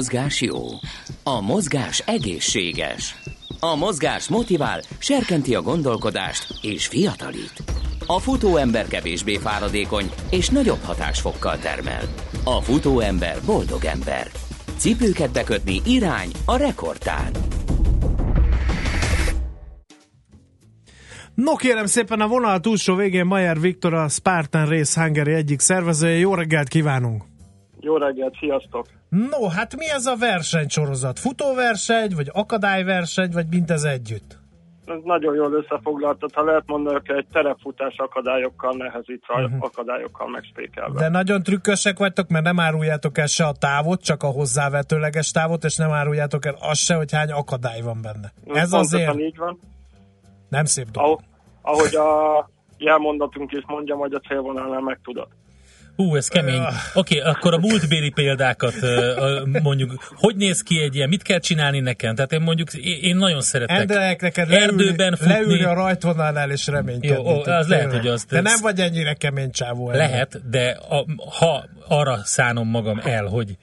[0.00, 0.62] Mozgás jó.
[1.22, 3.22] A mozgás egészséges.
[3.60, 7.62] A mozgás motivál, serkenti a gondolkodást és fiatalít.
[8.06, 12.02] A futó ember kevésbé fáradékony és nagyobb hatásfokkal termel.
[12.44, 14.30] A futó ember boldog ember.
[14.76, 17.30] Cipőket bekötni irány a rekordtán.
[21.34, 26.18] No kérem szépen a vonal túlsó végén Mayer Viktor, a Spartan Race Hungary egyik szervezője.
[26.18, 27.29] Jó reggelt kívánunk!
[27.80, 28.86] Jó reggelt, sziasztok!
[29.08, 31.18] No, hát mi ez a versenysorozat?
[31.18, 34.38] Futóverseny, vagy akadályverseny, vagy mint ez együtt?
[34.84, 39.44] Ez nagyon jól összefoglaltat, ha lehet mondani, hogy egy terepfutás akadályokkal nehezítve, Mhm.
[39.44, 39.62] uh-huh.
[39.64, 41.00] akadályokkal megspékelve.
[41.00, 45.64] De nagyon trükkösek vagytok, mert nem áruljátok el se a távot, csak a hozzávetőleges távot,
[45.64, 48.32] és nem áruljátok el azt se, hogy hány akadály van benne.
[48.54, 49.58] Ez Pontosan azért így van.
[50.48, 51.20] nem szép dolog.
[51.62, 55.28] Ahogy, ahogy a jelmondatunk is mondja, hogy a célvonalnál megtudod.
[56.00, 56.60] Hú, ez kemény.
[56.94, 58.74] Oké, okay, akkor a múltbéli példákat
[59.62, 62.14] mondjuk, hogy néz ki egy ilyen, mit kell csinálni nekem?
[62.14, 65.32] Tehát én mondjuk, én nagyon szeretek Endre, neked leülni, erdőben futni.
[65.32, 67.16] leülni a rajtvonalnál és reménykedni.
[67.16, 67.90] Jó, ó, az lehet, tényleg.
[67.90, 69.90] hogy azt- De nem vagy ennyire kemény csávó.
[69.90, 71.06] Lehet, de a,
[71.38, 73.56] ha arra szánom magam el, hogy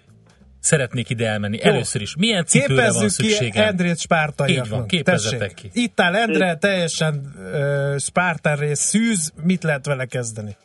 [0.60, 1.72] szeretnék ide elmenni, Jó.
[1.72, 3.68] először is, milyen cipőre van Képezzük ki szükségem?
[3.68, 4.66] Endrét Spártaiaknak.
[4.66, 5.72] Így van, képezzetek Tessék.
[5.72, 5.82] ki.
[5.82, 10.56] Itt áll Endre, teljesen uh, Spártán rész szűz, mit lehet vele kezdeni?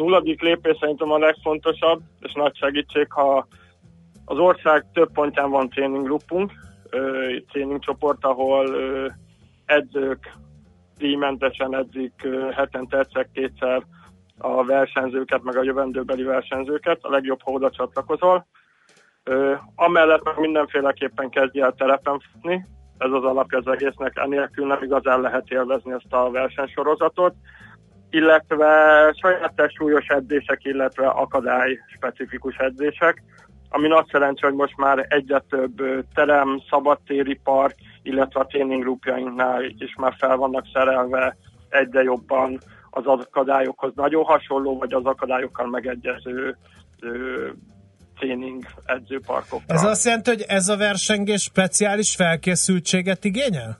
[0.00, 3.46] Nulladik lépés szerintem a legfontosabb, és nagy segítség, ha
[4.24, 6.52] az ország több pontján van tréninggrupunk,
[7.48, 8.76] tréningcsoport, ahol
[9.64, 10.32] edzők
[10.96, 13.82] díjmentesen edzik hetente egyszer-kétszer
[14.38, 18.46] a versenyzőket, meg a jövendőbeli versenyzőket, a legjobb, ha oda csatlakozol.
[19.74, 22.66] Amellett meg mindenféleképpen kezdj el terepen futni,
[22.98, 27.34] ez az alapja az egésznek, enélkül nem igazán lehet élvezni ezt a versenysorozatot
[28.10, 28.66] illetve
[29.20, 33.22] saját súlyos edzések, illetve akadály specifikus edzések,
[33.68, 35.82] ami nagy szerencsé, hogy most már egyre több
[36.14, 41.36] terem, szabadtéri park, illetve a tréningrupjainknál is már fel vannak szerelve
[41.68, 46.56] egyre jobban az akadályokhoz nagyon hasonló, vagy az akadályokkal megegyező
[47.00, 47.48] ö,
[48.18, 49.76] tréning edzőparkokkal.
[49.76, 53.78] Ez azt jelenti, hogy ez a versengés speciális felkészültséget igényel?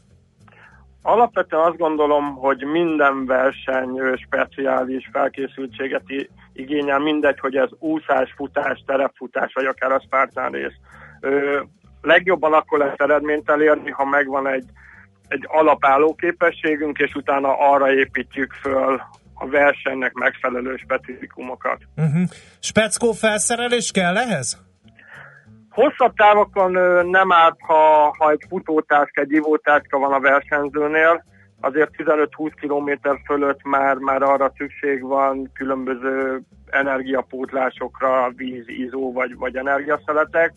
[1.02, 6.02] Alapvetően azt gondolom, hogy minden verseny speciális felkészültséget
[6.52, 10.74] igényel, mindegy, hogy ez úszás, futás, terepfutás, vagy akár a Spartan rész.
[12.02, 14.64] Legjobban akkor lehet eredményt elérni, ha megvan egy,
[15.28, 19.00] egy alapálló képességünk, és utána arra építjük föl
[19.34, 21.78] a versenynek megfelelő specifikumokat.
[21.96, 22.22] Uh-huh.
[22.58, 24.69] Speckó felszerelés kell ehhez?
[25.70, 26.70] Hosszabb távokon
[27.06, 31.24] nem árt, ha, ha egy futótáska, egy ivótáska van a versenyzőnél,
[31.60, 39.56] azért 15-20 km fölött már, már arra szükség van különböző energiapótlásokra, víz, izó vagy, vagy
[39.56, 40.52] energiaszeletek.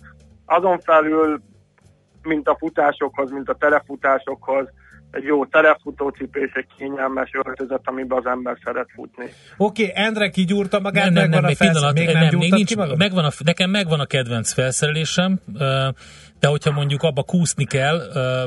[0.45, 1.41] Azon felül,
[2.23, 4.69] mint a futásokhoz, mint a telefutásokhoz,
[5.13, 9.25] egy jó telefutócipő és egy kényelmes öltözet, amiben az ember szeret futni.
[9.57, 11.71] Oké, okay, Endre kigyúrta magát, nem, nem, megvan nem, a még felsz...
[11.71, 12.97] pillanat, még nem, nem, még nincs, ki magad?
[12.97, 15.39] megvan a, nekem megvan a kedvenc felszerelésem,
[16.39, 17.99] de hogyha mondjuk abba kúszni kell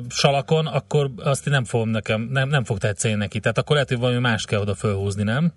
[0.09, 3.41] salakon, akkor azt nem fogom nekem, nem, nem fog tetszeni neki.
[3.41, 5.53] Tehát akkor lehet, hogy valami más kell oda fölhúzni, nem?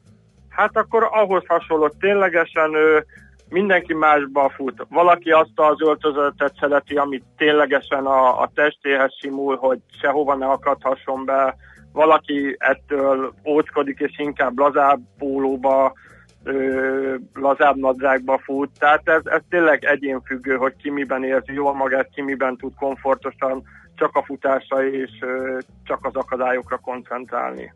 [0.50, 2.72] Hát akkor ahhoz hasonló, ténylegesen
[3.50, 4.86] mindenki másba fut.
[4.90, 11.26] Valaki azt az öltözetet szereti, amit ténylegesen a, a testéhez simul, hogy sehova ne akadhasson
[11.26, 11.56] be.
[11.94, 15.94] Valaki ettől óckodik, és inkább lazább pólóba,
[16.44, 18.70] ö, lazább nadrágba fut.
[18.80, 23.64] Tehát ez, ez tényleg egyénfüggő, hogy ki miben érzi jól magát, ki miben tud komfortosan
[23.96, 27.74] csak a futásra és ö, csak az akadályokra koncentrálni.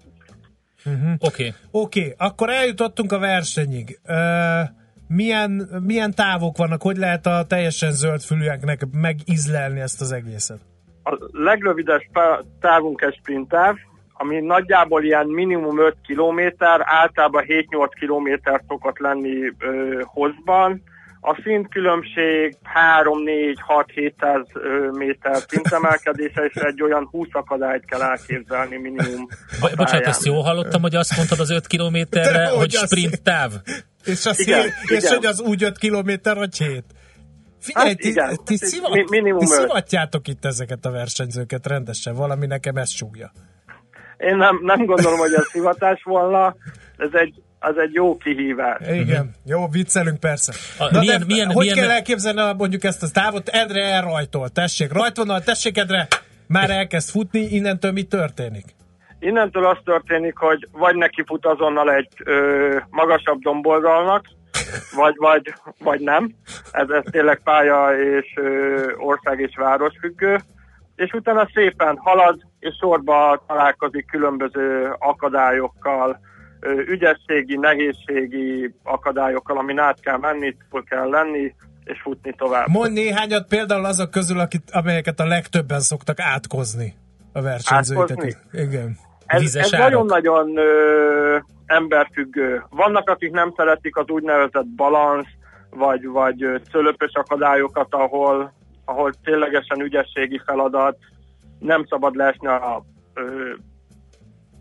[0.85, 1.13] Uh-huh.
[1.19, 1.47] Oké.
[1.47, 1.53] Okay.
[1.71, 3.99] Oké, okay, akkor eljutottunk a versenyig.
[4.07, 4.81] Uh,
[5.15, 10.59] milyen, milyen távok vannak, hogy lehet a teljesen zöld fülűeknek megizlelni ezt az egészet?
[11.03, 12.01] A legrövidebb
[12.59, 13.75] távunk egy sprint táv,
[14.13, 20.81] ami nagyjából ilyen minimum 5 km, általában 7-8 km szokott lenni ö, hozban.
[21.25, 24.45] A szintkülönbség 3, 4, 6, 700
[24.91, 29.27] méter szintemelkedése, és egy olyan 20 akadályt kell elképzelni minimum.
[29.61, 33.51] Bo- bocsánat, ezt jól hallottam, hogy azt mondtad az 5 kilométerre, hogy sprint táv.
[34.05, 35.13] És, az igen, és igen.
[35.15, 36.83] hogy az úgy 5 kilométer, hogy 7.
[37.59, 41.67] Figyelj, Hát ti, igen, ti, hát szivat, mi- minimum ti szivatjátok itt ezeket a versenyzőket
[41.67, 43.31] rendesen, valami nekem ezt súgja.
[44.17, 46.55] Én nem, nem gondolom, hogy ez hivatás volna,
[46.97, 48.79] ez egy, az egy jó kihívás.
[48.87, 49.27] Igen, uh-huh.
[49.45, 50.53] jó, viccelünk persze.
[50.77, 53.49] A- Na milyen- de milyen- hogy milyen- kell elképzelni a- mondjuk ezt a távot?
[53.49, 56.07] Edre elrajtol, tessék, rajtvonal, tessék Edre,
[56.47, 58.65] már elkezd futni, innentől mi történik?
[59.23, 64.25] Innentől az történik, hogy vagy neki fut azonnal egy ö, magasabb domboldalnak,
[64.95, 66.31] vagy, vagy, vagy nem.
[66.71, 70.39] Ez, ez tényleg pálya és ö, ország és város függő.
[70.95, 76.19] És utána szépen halad, és sorba találkozik különböző akadályokkal,
[76.59, 82.67] ö, ügyességi, nehézségi akadályokkal, amin át kell menni, túl kell lenni, és futni tovább.
[82.67, 86.93] Mondj néhányat például azok közül, akit, amelyeket a legtöbben szoktak átkozni
[87.33, 88.17] a versenyzőitek.
[88.17, 88.61] Átkozni?
[88.61, 88.97] Igen.
[89.25, 92.63] Ez, ez nagyon-nagyon ö, emberfüggő.
[92.69, 95.27] Vannak, akik nem szeretik az úgynevezett balansz,
[95.69, 98.53] vagy, vagy ö, cölöpös akadályokat, ahol,
[98.85, 100.97] ahol ténylegesen ügyességi feladat,
[101.59, 103.51] nem szabad leesni a ö,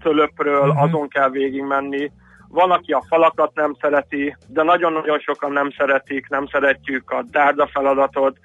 [0.02, 0.78] cölöpről, Mhm.
[0.78, 2.10] azon kell végigmenni.
[2.48, 7.66] Van, aki a falakat nem szereti, de nagyon-nagyon sokan nem szeretik, nem szeretjük a dárda
[7.72, 8.38] feladatot,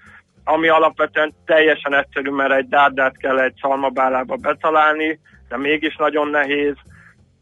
[0.43, 5.19] ami alapvetően teljesen egyszerű, mert egy dárdát kell egy szalmabálába betalálni,
[5.49, 6.75] de mégis nagyon nehéz.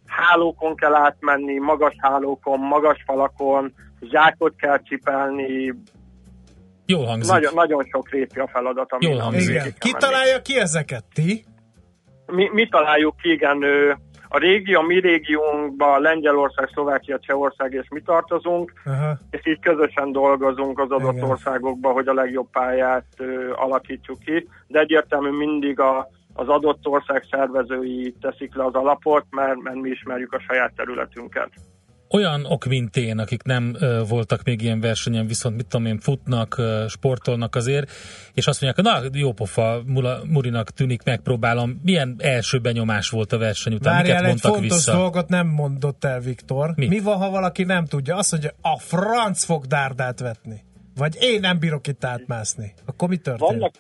[0.06, 5.74] Hálókon kell átmenni, magas hálókon, magas falakon, zsákot kell csipelni,
[6.86, 7.32] Jól hangzik.
[7.32, 9.50] nagyon, nagyon sok répi a feladat, ami, Jól hangzik.
[9.50, 9.74] Igen.
[9.80, 11.04] Ki találja ki ezeket?
[11.14, 11.46] Ti?
[12.28, 13.64] mi, mi találjuk ki, igen,
[14.30, 19.18] a régió, a mi régiónkban Lengyelország, Szlovákia, Csehország és mi tartozunk, Aha.
[19.30, 21.30] és így közösen dolgozunk az adott Igen.
[21.30, 27.24] országokban, hogy a legjobb pályát ö, alakítsuk ki, de egyértelmű mindig a, az adott ország
[27.32, 31.50] szervezői teszik le az alapot, mert, mert mi ismerjük a saját területünket.
[32.10, 36.58] olyanok, mint én, akik nem ö, voltak még ilyen versenyen, viszont mit tudom én, futnak,
[36.58, 37.92] ö, sportolnak azért,
[38.34, 41.80] és azt mondják, na jó pofa, Mula, Murinak tűnik, megpróbálom.
[41.84, 43.94] Milyen első benyomás volt a verseny után?
[43.94, 44.98] Várjál, Miket egy mondtak fontos vissza?
[44.98, 46.72] dolgot nem mondott el Viktor.
[46.76, 46.88] Mi?
[46.88, 48.16] Mi van, ha valaki nem tudja?
[48.16, 50.64] Azt mondja, a franc fog dárdát vetni.
[50.96, 52.74] Vagy én nem bírok itt átmászni.
[52.86, 53.52] Akkor mi történt?
[53.52, 53.74] Vannak,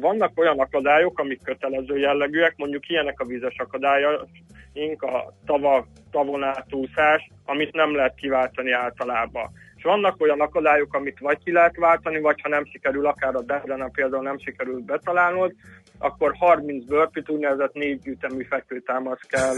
[0.00, 7.30] vannak olyan akadályok, amik kötelező jellegűek, mondjuk ilyenek a vízes akadályaink, a tava, tavon átúszás,
[7.44, 9.50] amit nem lehet kiváltani általában.
[9.76, 13.42] És vannak olyan akadályok, amit vagy ki lehet váltani, vagy ha nem sikerül, akár a
[13.42, 15.52] Derdenen például nem sikerül betalálnod,
[15.98, 19.54] akkor 30 burpee úgynevezett négy ütemű fekvőtámasz kell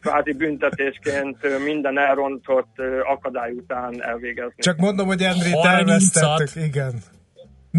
[0.00, 4.56] kvázi büntetésként minden elrontott akadály után elvégezni.
[4.56, 5.66] Csak mondom, hogy Endrit 30-at?
[5.66, 6.64] elvesztettük.
[6.64, 6.92] Igen.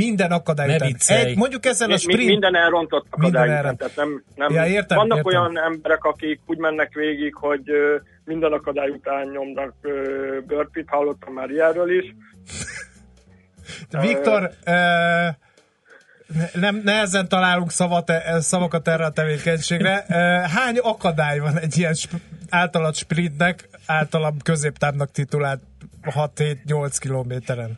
[0.05, 1.17] Minden akadály Ne után.
[1.25, 2.29] Egy, mondjuk ezen a sprint...
[2.29, 3.81] Minden elrontott Minden akadály elront.
[3.81, 4.53] után, tehát nem, nem.
[4.53, 5.41] Ja, értem, Vannak értem.
[5.41, 7.71] olyan emberek, akik úgy mennek végig, hogy
[8.25, 9.73] minden akadály után nyomnak
[10.47, 12.15] burpit, hallottam már ilyenről is.
[14.01, 15.35] Viktor, uh,
[16.53, 20.05] nem, nehezen találunk szavat, e- szavakat erre a tevékenységre.
[20.55, 21.95] Hány akadály van egy ilyen
[22.49, 25.61] általad sprintnek, általam középtávnak titulált
[26.03, 27.77] 6-7-8 kilométeren?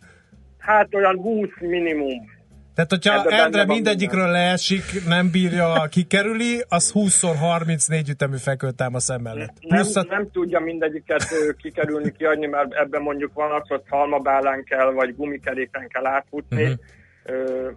[0.62, 2.40] Hát olyan 20 minimum.
[2.76, 9.54] Tehát, hogyha benne Endre mindegyikről leesik, nem bírja, kikerüli, az 20x34 ütemű fekvőtámasz emellett.
[9.60, 11.26] Nem, Plusz a, nem tudja mindegyiket
[11.62, 16.78] kikerülni, kiadni, mert ebben mondjuk van az, hogy halmabálán kell, vagy gumikeréken kell átfutni.
[17.24, 17.70] Ö,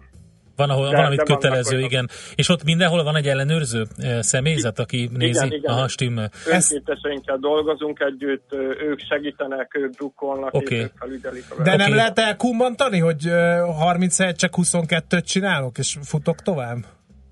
[0.55, 2.09] Van, ahol, De- van, amit de kötelező, igen.
[2.35, 5.45] És ott mindenhol van egy ellenőrző ö, személyzet, aki nézi?
[5.45, 5.73] igen.
[5.73, 6.31] Aha, stimmel.
[6.45, 11.95] önkénteseinkkel dolgozunk együtt, ők segítenek, ők drukkolnak, és ők felügyelik a de nem Oké.
[11.95, 16.77] lehet elkummantani, hogy ö, 30 helyet csak 22-t csinálok, és futok tovább?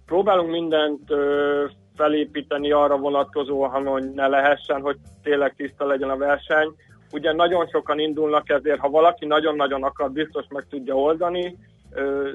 [0.06, 1.02] Próbálunk mindent
[1.96, 6.76] felépíteni arra vonatkozóan, hogy ne lehessen, hogy tényleg tiszta legyen a verseny.
[7.12, 11.58] Ugye nagyon sokan indulnak ezért, ha valaki nagyon-nagyon akar, biztos meg tudja oldani,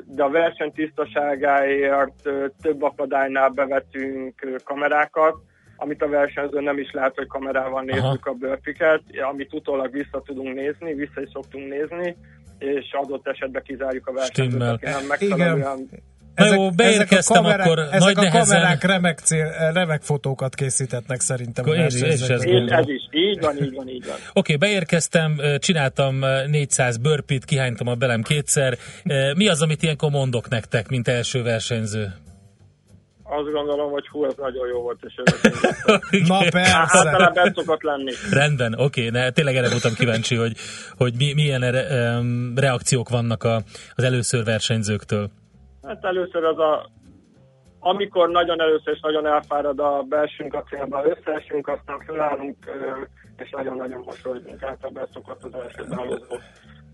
[0.06, 2.22] de a verseny tisztaságáért
[2.62, 5.34] több akadálynál bevetünk kamerákat,
[5.76, 10.54] amit a versenyző nem is lát, hogy kamerával nézzük a bőrpiket, amit utólag vissza tudunk
[10.54, 12.16] nézni, vissza is szoktunk nézni,
[12.58, 14.72] és adott esetben kizárjuk a Stimmel.
[14.74, 15.88] aki nem megfelelően
[16.38, 20.54] Na jó, beérkeztem, a kamerák, akkor ezek nagy a nehezen- kamerák remek, cél, remek fotókat
[20.54, 21.66] készítetnek szerintem.
[21.66, 22.68] én is- én is ezt gondolom.
[22.78, 24.16] ez is, így van, így van, így van.
[24.32, 28.78] Oké, okay, beérkeztem, csináltam ö, 400 burpit, kihánytam a belem kétszer.
[29.36, 32.12] Mi az, amit ilyenkor mondok nektek, mint első versenyző?
[33.30, 35.14] Azt gondolom, hogy hú, ez nagyon jó volt, és.
[36.28, 36.72] Na Hát, persze.
[36.74, 38.12] Általában szokott lenni.
[38.30, 40.56] Rendben, oké, okay, tényleg erre voltam kíváncsi, hogy,
[40.96, 43.62] hogy mi, milyen re, um, reakciók vannak a,
[43.94, 45.30] az először versenyzőktől.
[45.88, 46.90] Hát először az a,
[47.80, 53.02] amikor nagyon először és nagyon elfárad a belsünk a célba, összeesünk, aztán fölállunk, ö,
[53.42, 54.62] és nagyon-nagyon mosolygunk.
[54.62, 56.36] Általában ez szokott az első beállózó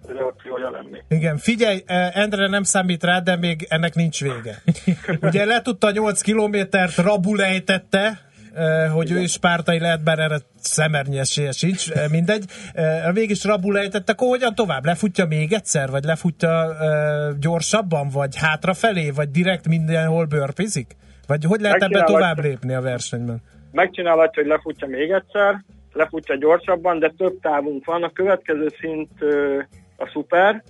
[0.07, 1.03] reakciója lenni.
[1.09, 1.83] Igen, figyelj,
[2.13, 4.63] Endre nem számít rá, de még ennek nincs vége.
[5.29, 7.41] Ugye letudta 8 kilométert, Rabul
[8.93, 12.45] hogy ő is pártai lehet, bár erre szemernyi esélye sincs, mindegy.
[13.13, 14.85] Mégis Rabul ejtette, akkor hogyan tovább?
[14.85, 16.77] Lefutja még egyszer, vagy lefutja
[17.41, 20.97] gyorsabban, vagy hátrafelé, vagy direkt mindenhol bőrpizik?
[21.27, 23.43] Vagy hogy lehet ebbe tovább lépni a versenyben?
[23.73, 28.03] Megcsinálhatja, hogy lefutja még egyszer, lefutja gyorsabban, de több távunk van.
[28.03, 29.11] A következő szint
[29.97, 30.63] a szuper,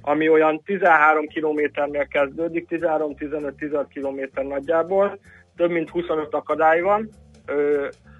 [0.00, 5.18] ami olyan 13 kilométernél kezdődik, 13-15-16 kilométer nagyjából,
[5.56, 7.10] több mint 25 akadály van.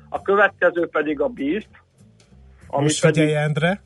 [0.09, 1.69] A következő pedig a Beast,
[2.67, 3.81] ami Most pedig figyelj, Endre.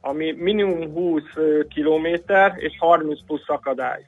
[0.00, 4.06] ami minimum 20 ö, kilométer és 30 plusz akadály.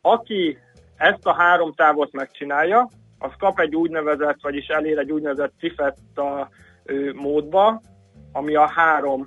[0.00, 0.58] Aki
[0.96, 6.48] ezt a három távot megcsinálja, az kap egy úgynevezett, vagyis elér egy úgynevezett trifetta
[6.84, 7.80] ö, módba,
[8.32, 9.22] ami a három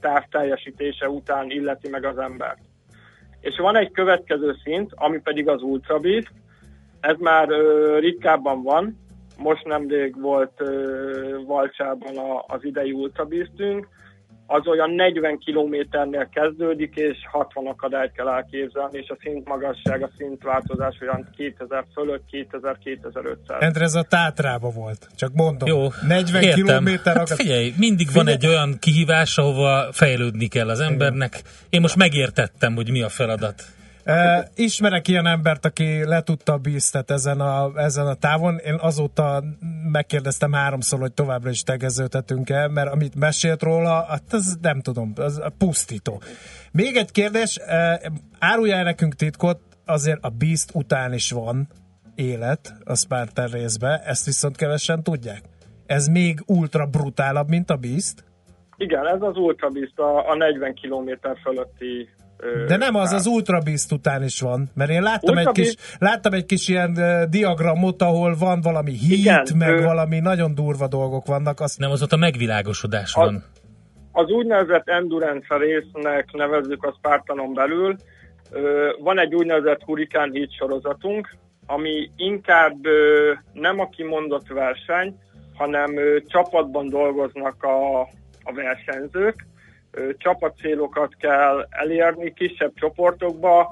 [0.00, 2.60] táv teljesítése után illeti meg az embert.
[3.40, 6.32] És van egy következő szint, ami pedig az Ultra Beast.
[7.00, 8.98] Ez már ö, ritkábban van.
[9.36, 13.88] Most nemrég volt ö, Valcsában a, az idei Ultra Beastünk.
[14.46, 20.10] Az olyan 40 kilométernél kezdődik, és 60 akadályt kell elképzelni, és a szint magasság, a
[20.16, 23.62] szint változás olyan 2000 fölött, 2000-2500.
[23.62, 25.08] Endre, ez a Tátrába volt.
[25.16, 25.68] Csak mondom.
[25.68, 26.64] Jó, 40 értem.
[26.64, 31.42] kilométer Hát figyelj, mindig van egy olyan kihívás, ahova fejlődni kell az embernek.
[31.70, 33.62] Én most megértettem, hogy mi a feladat.
[34.54, 38.58] Ismerek ilyen embert, aki letudta a bíztet ezen a, ezen a távon.
[38.58, 39.42] Én azóta
[39.92, 45.12] megkérdeztem háromszor, hogy továbbra is tegezőtetünk el, mert amit mesélt róla, hát ez nem tudom,
[45.16, 46.22] az pusztító.
[46.72, 48.00] Még egy kérdés, e,
[48.38, 51.68] árulja nekünk titkot, azért a Beast után is van
[52.14, 55.42] élet a Spartan részbe, ezt viszont kevesen tudják.
[55.86, 58.24] Ez még ultra brutálabb, mint a Beast,
[58.76, 61.10] Igen, ez az Ultra Beast, a, a 40 km
[61.42, 62.08] fölötti
[62.66, 63.18] De nem az, táv.
[63.18, 66.68] az Ultra Beast után is van, mert én láttam, Ultra egy kis, láttam egy kis
[66.68, 66.98] ilyen
[67.30, 71.60] diagramot, ahol van valami heat, Igen, meg ő- valami nagyon durva dolgok vannak.
[71.60, 73.44] Azt Nem, az ott a megvilágosodás Az- van.
[74.12, 77.96] Az úgynevezett endurance résznek nevezzük a Spartanon belül.
[78.50, 81.28] Ö, Van egy úgynevezett Hurricane Heat sorozatunk,
[81.66, 85.14] ami inkább ö, nem a kimondott verseny,
[85.54, 88.00] hanem ö, csapatban dolgoznak a,
[88.42, 89.46] a versenyzők.
[90.16, 93.68] Csapatcélokat kell elérni kisebb csoportokba,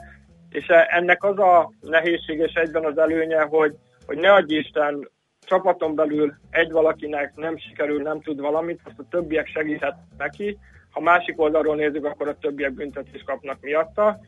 [0.51, 3.75] és e- ennek az a nehézség és egyben az előnye, hogy,
[4.07, 5.11] hogy ne adj Isten,
[5.41, 10.59] csapaton belül egy valakinek nem sikerül, nem tud valamit, azt a többiek segíthet neki.
[10.91, 14.19] Ha másik oldalról nézzük, akkor a többiek büntetést kapnak miatta.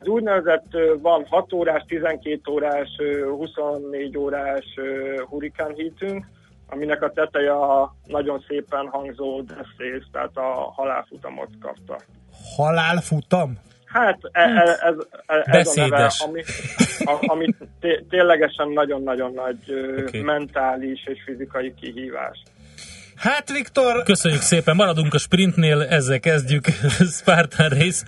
[0.00, 0.66] Az úgynevezett
[1.00, 4.64] van 6 órás, 12 órás, ö, 24 órás
[5.28, 6.26] hurikán hitünk,
[6.70, 9.42] aminek a teteje a nagyon szépen hangzó
[9.76, 11.98] race, tehát a halálfutamot kapta.
[12.56, 13.58] halálfutam?
[13.84, 14.94] Hát e, e, ez,
[15.26, 16.42] e, ez a neve, ami,
[17.04, 19.58] a, ami té- ténylegesen nagyon-nagyon nagy
[20.06, 20.20] Oké.
[20.20, 22.42] mentális és fizikai kihívás.
[23.16, 26.64] Hát, Viktor, Köszönjük szépen, maradunk a sprintnél, ezzel kezdjük
[27.18, 28.06] Spartan Race.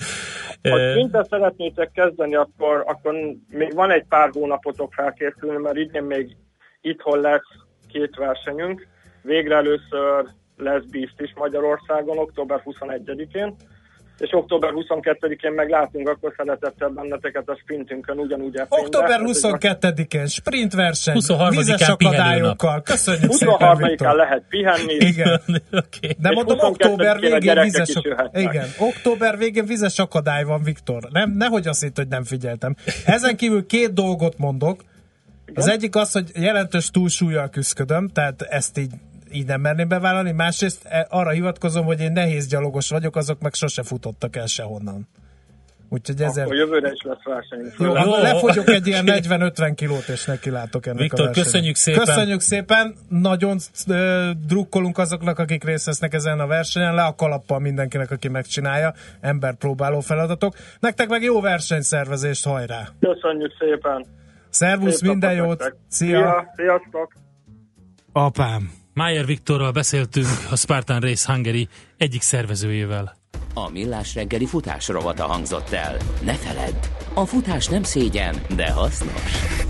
[0.63, 3.15] Ha szinte szeretnétek kezdeni, akkor, akkor
[3.49, 6.37] még van egy pár hónapotok felkészülni, mert idén még
[6.81, 7.49] itthon lesz
[7.93, 8.87] két versenyünk.
[9.23, 10.25] Végre először
[10.57, 13.55] lesz Beast is Magyarországon, október 21-én,
[14.21, 20.73] és október 22-én meg látunk akkor szeretettel benneteket a sprintünkön ugyanúgy a október 22-én sprint
[20.73, 22.83] verseny, 23-án vízes akadályokkal.
[22.83, 24.15] Köszönjük szépen, 23-án Viktor.
[24.15, 24.95] lehet pihenni.
[24.95, 25.41] Igen.
[25.85, 26.17] Oké.
[26.19, 28.43] De mondom, 22-én október végén vizes is ak- jöhetnek.
[28.43, 31.09] Igen, október végén vizes akadály van, Viktor.
[31.13, 32.75] Nem, nehogy azt hitt, hogy nem figyeltem.
[33.05, 34.81] Ezen kívül két dolgot mondok.
[35.55, 38.93] Az egyik az, hogy jelentős túlsúlyjal küzdködöm, tehát ezt így
[39.33, 40.33] így nem merném bevállalni.
[40.33, 45.09] Másrészt eh, arra hivatkozom, hogy én nehéz gyalogos vagyok, azok meg sose futottak el sehonnan.
[45.93, 46.47] Úgyhogy ezért...
[46.47, 47.75] Akkor jövőre is lesz versenyünk.
[47.79, 48.23] Jó, Jó.
[48.23, 51.51] lefogyok egy ilyen 40-50 kilót, és nekilátok ennek Viktor, a versenynek.
[51.51, 52.05] köszönjük szépen.
[52.05, 52.95] Köszönjük szépen.
[53.09, 56.95] Nagyon ö, drukkolunk azoknak, akik részt vesznek ezen a versenyen.
[56.95, 58.93] Le a kalappal mindenkinek, aki megcsinálja.
[59.21, 60.55] Ember próbáló feladatok.
[60.81, 62.89] Nektek meg jó versenyszervezést, hajrá!
[63.01, 64.07] Köszönjük szépen.
[64.51, 65.49] Szervusz, Szép minden jót!
[65.59, 65.77] nektek.
[65.89, 66.53] Szia!
[66.57, 67.13] Sziasztok!
[68.13, 68.71] Apám!
[68.95, 73.17] Májer Viktorral beszéltünk a Spartan Race Hungary egyik szervezőjével.
[73.55, 75.97] A Millás reggeli futás rovata hangzott el.
[76.25, 76.75] Ne feledd,
[77.15, 79.70] a futás nem szégyen, de hasznos.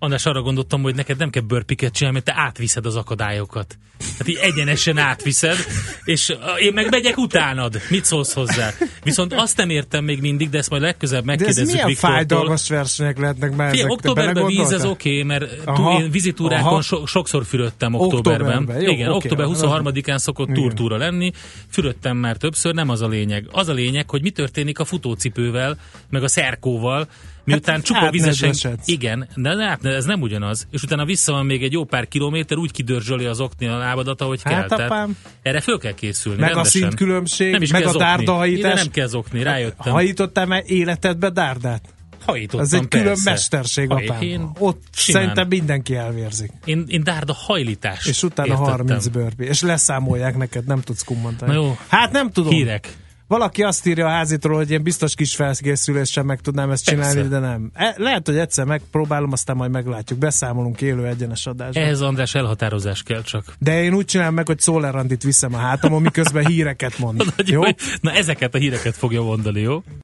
[0.00, 3.78] András, arra gondoltam, hogy neked nem kell bőrpiket csinálni, mert te átviszed az akadályokat.
[4.18, 5.56] Hát így egyenesen átviszed,
[6.04, 7.80] és én meg megyek utánad.
[7.90, 8.70] Mit szólsz hozzá?
[9.02, 12.16] Viszont azt nem értem még mindig, de ezt majd legközelebb De ez megkérdezzük milyen Viktortól.
[12.16, 13.92] fájdalmas versenyek lehetnek már Figyelj, ezek?
[13.92, 14.90] Októberben víz, ez belegondoltál?
[14.90, 16.82] oké, okay, mert Aha, túl, én vizitúrákon aha.
[16.82, 18.46] so, sokszor fürödtem októberben.
[18.48, 20.60] Októberben, jó, Igen, oké, október az- 23-án szokott Igen.
[20.62, 21.32] turtúra lenni,
[21.68, 23.48] fürödtem már többször, nem az a lényeg.
[23.52, 25.78] Az a lényeg, hogy mi történik a futócipővel,
[26.10, 27.08] meg a szerkóval,
[27.52, 28.48] miután Hát, csupa vizesen...
[28.48, 28.88] átnedvesedsz.
[28.88, 30.66] Igen, de hát ez nem ugyanaz.
[30.70, 34.20] És utána vissza van még egy jó pár kilométer, úgy kidörzsöli az okni a lábadat,
[34.20, 34.86] ahogy Hát, kell.
[34.86, 35.16] Apám.
[35.42, 36.40] erre föl kell készülni.
[36.40, 36.80] Meg a rendesen.
[36.80, 38.72] szintkülönbség, nem is meg a dárdahajítás.
[38.72, 39.92] Ide nem kell zokni, rájöttem.
[39.92, 41.88] Hajítottál már életedbe dárdát?
[42.24, 43.30] Hajítottam, Ez egy külön persze.
[43.30, 44.22] mesterség, Haj- apám.
[44.22, 45.22] Én Ott simán.
[45.22, 46.50] szerintem mindenki elvérzik.
[46.64, 48.70] Én, én dárda hajlítást És utána értettem.
[48.70, 49.44] 30 bőrbi.
[49.44, 51.52] És leszámolják neked, nem tudsz kummantani.
[51.52, 51.76] Na jó.
[51.88, 52.52] Hát nem tudom.
[52.52, 52.88] Hírek.
[53.28, 57.28] Valaki azt írja a házitról, hogy én biztos kis felkészüléssel meg tudnám ezt csinálni, Persze.
[57.28, 57.70] de nem.
[57.74, 60.18] E, lehet, hogy egyszer megpróbálom, aztán majd meglátjuk.
[60.18, 61.82] Beszámolunk élő egyenes adásban.
[61.82, 63.54] Ehhez András elhatározás kell csak.
[63.58, 67.24] De én úgy csinálom meg, hogy Szóler Andit viszem a hátamon, miközben híreket mond.
[67.44, 67.62] Jó?
[68.00, 69.82] Na ezeket a híreket fogja mondani, jó?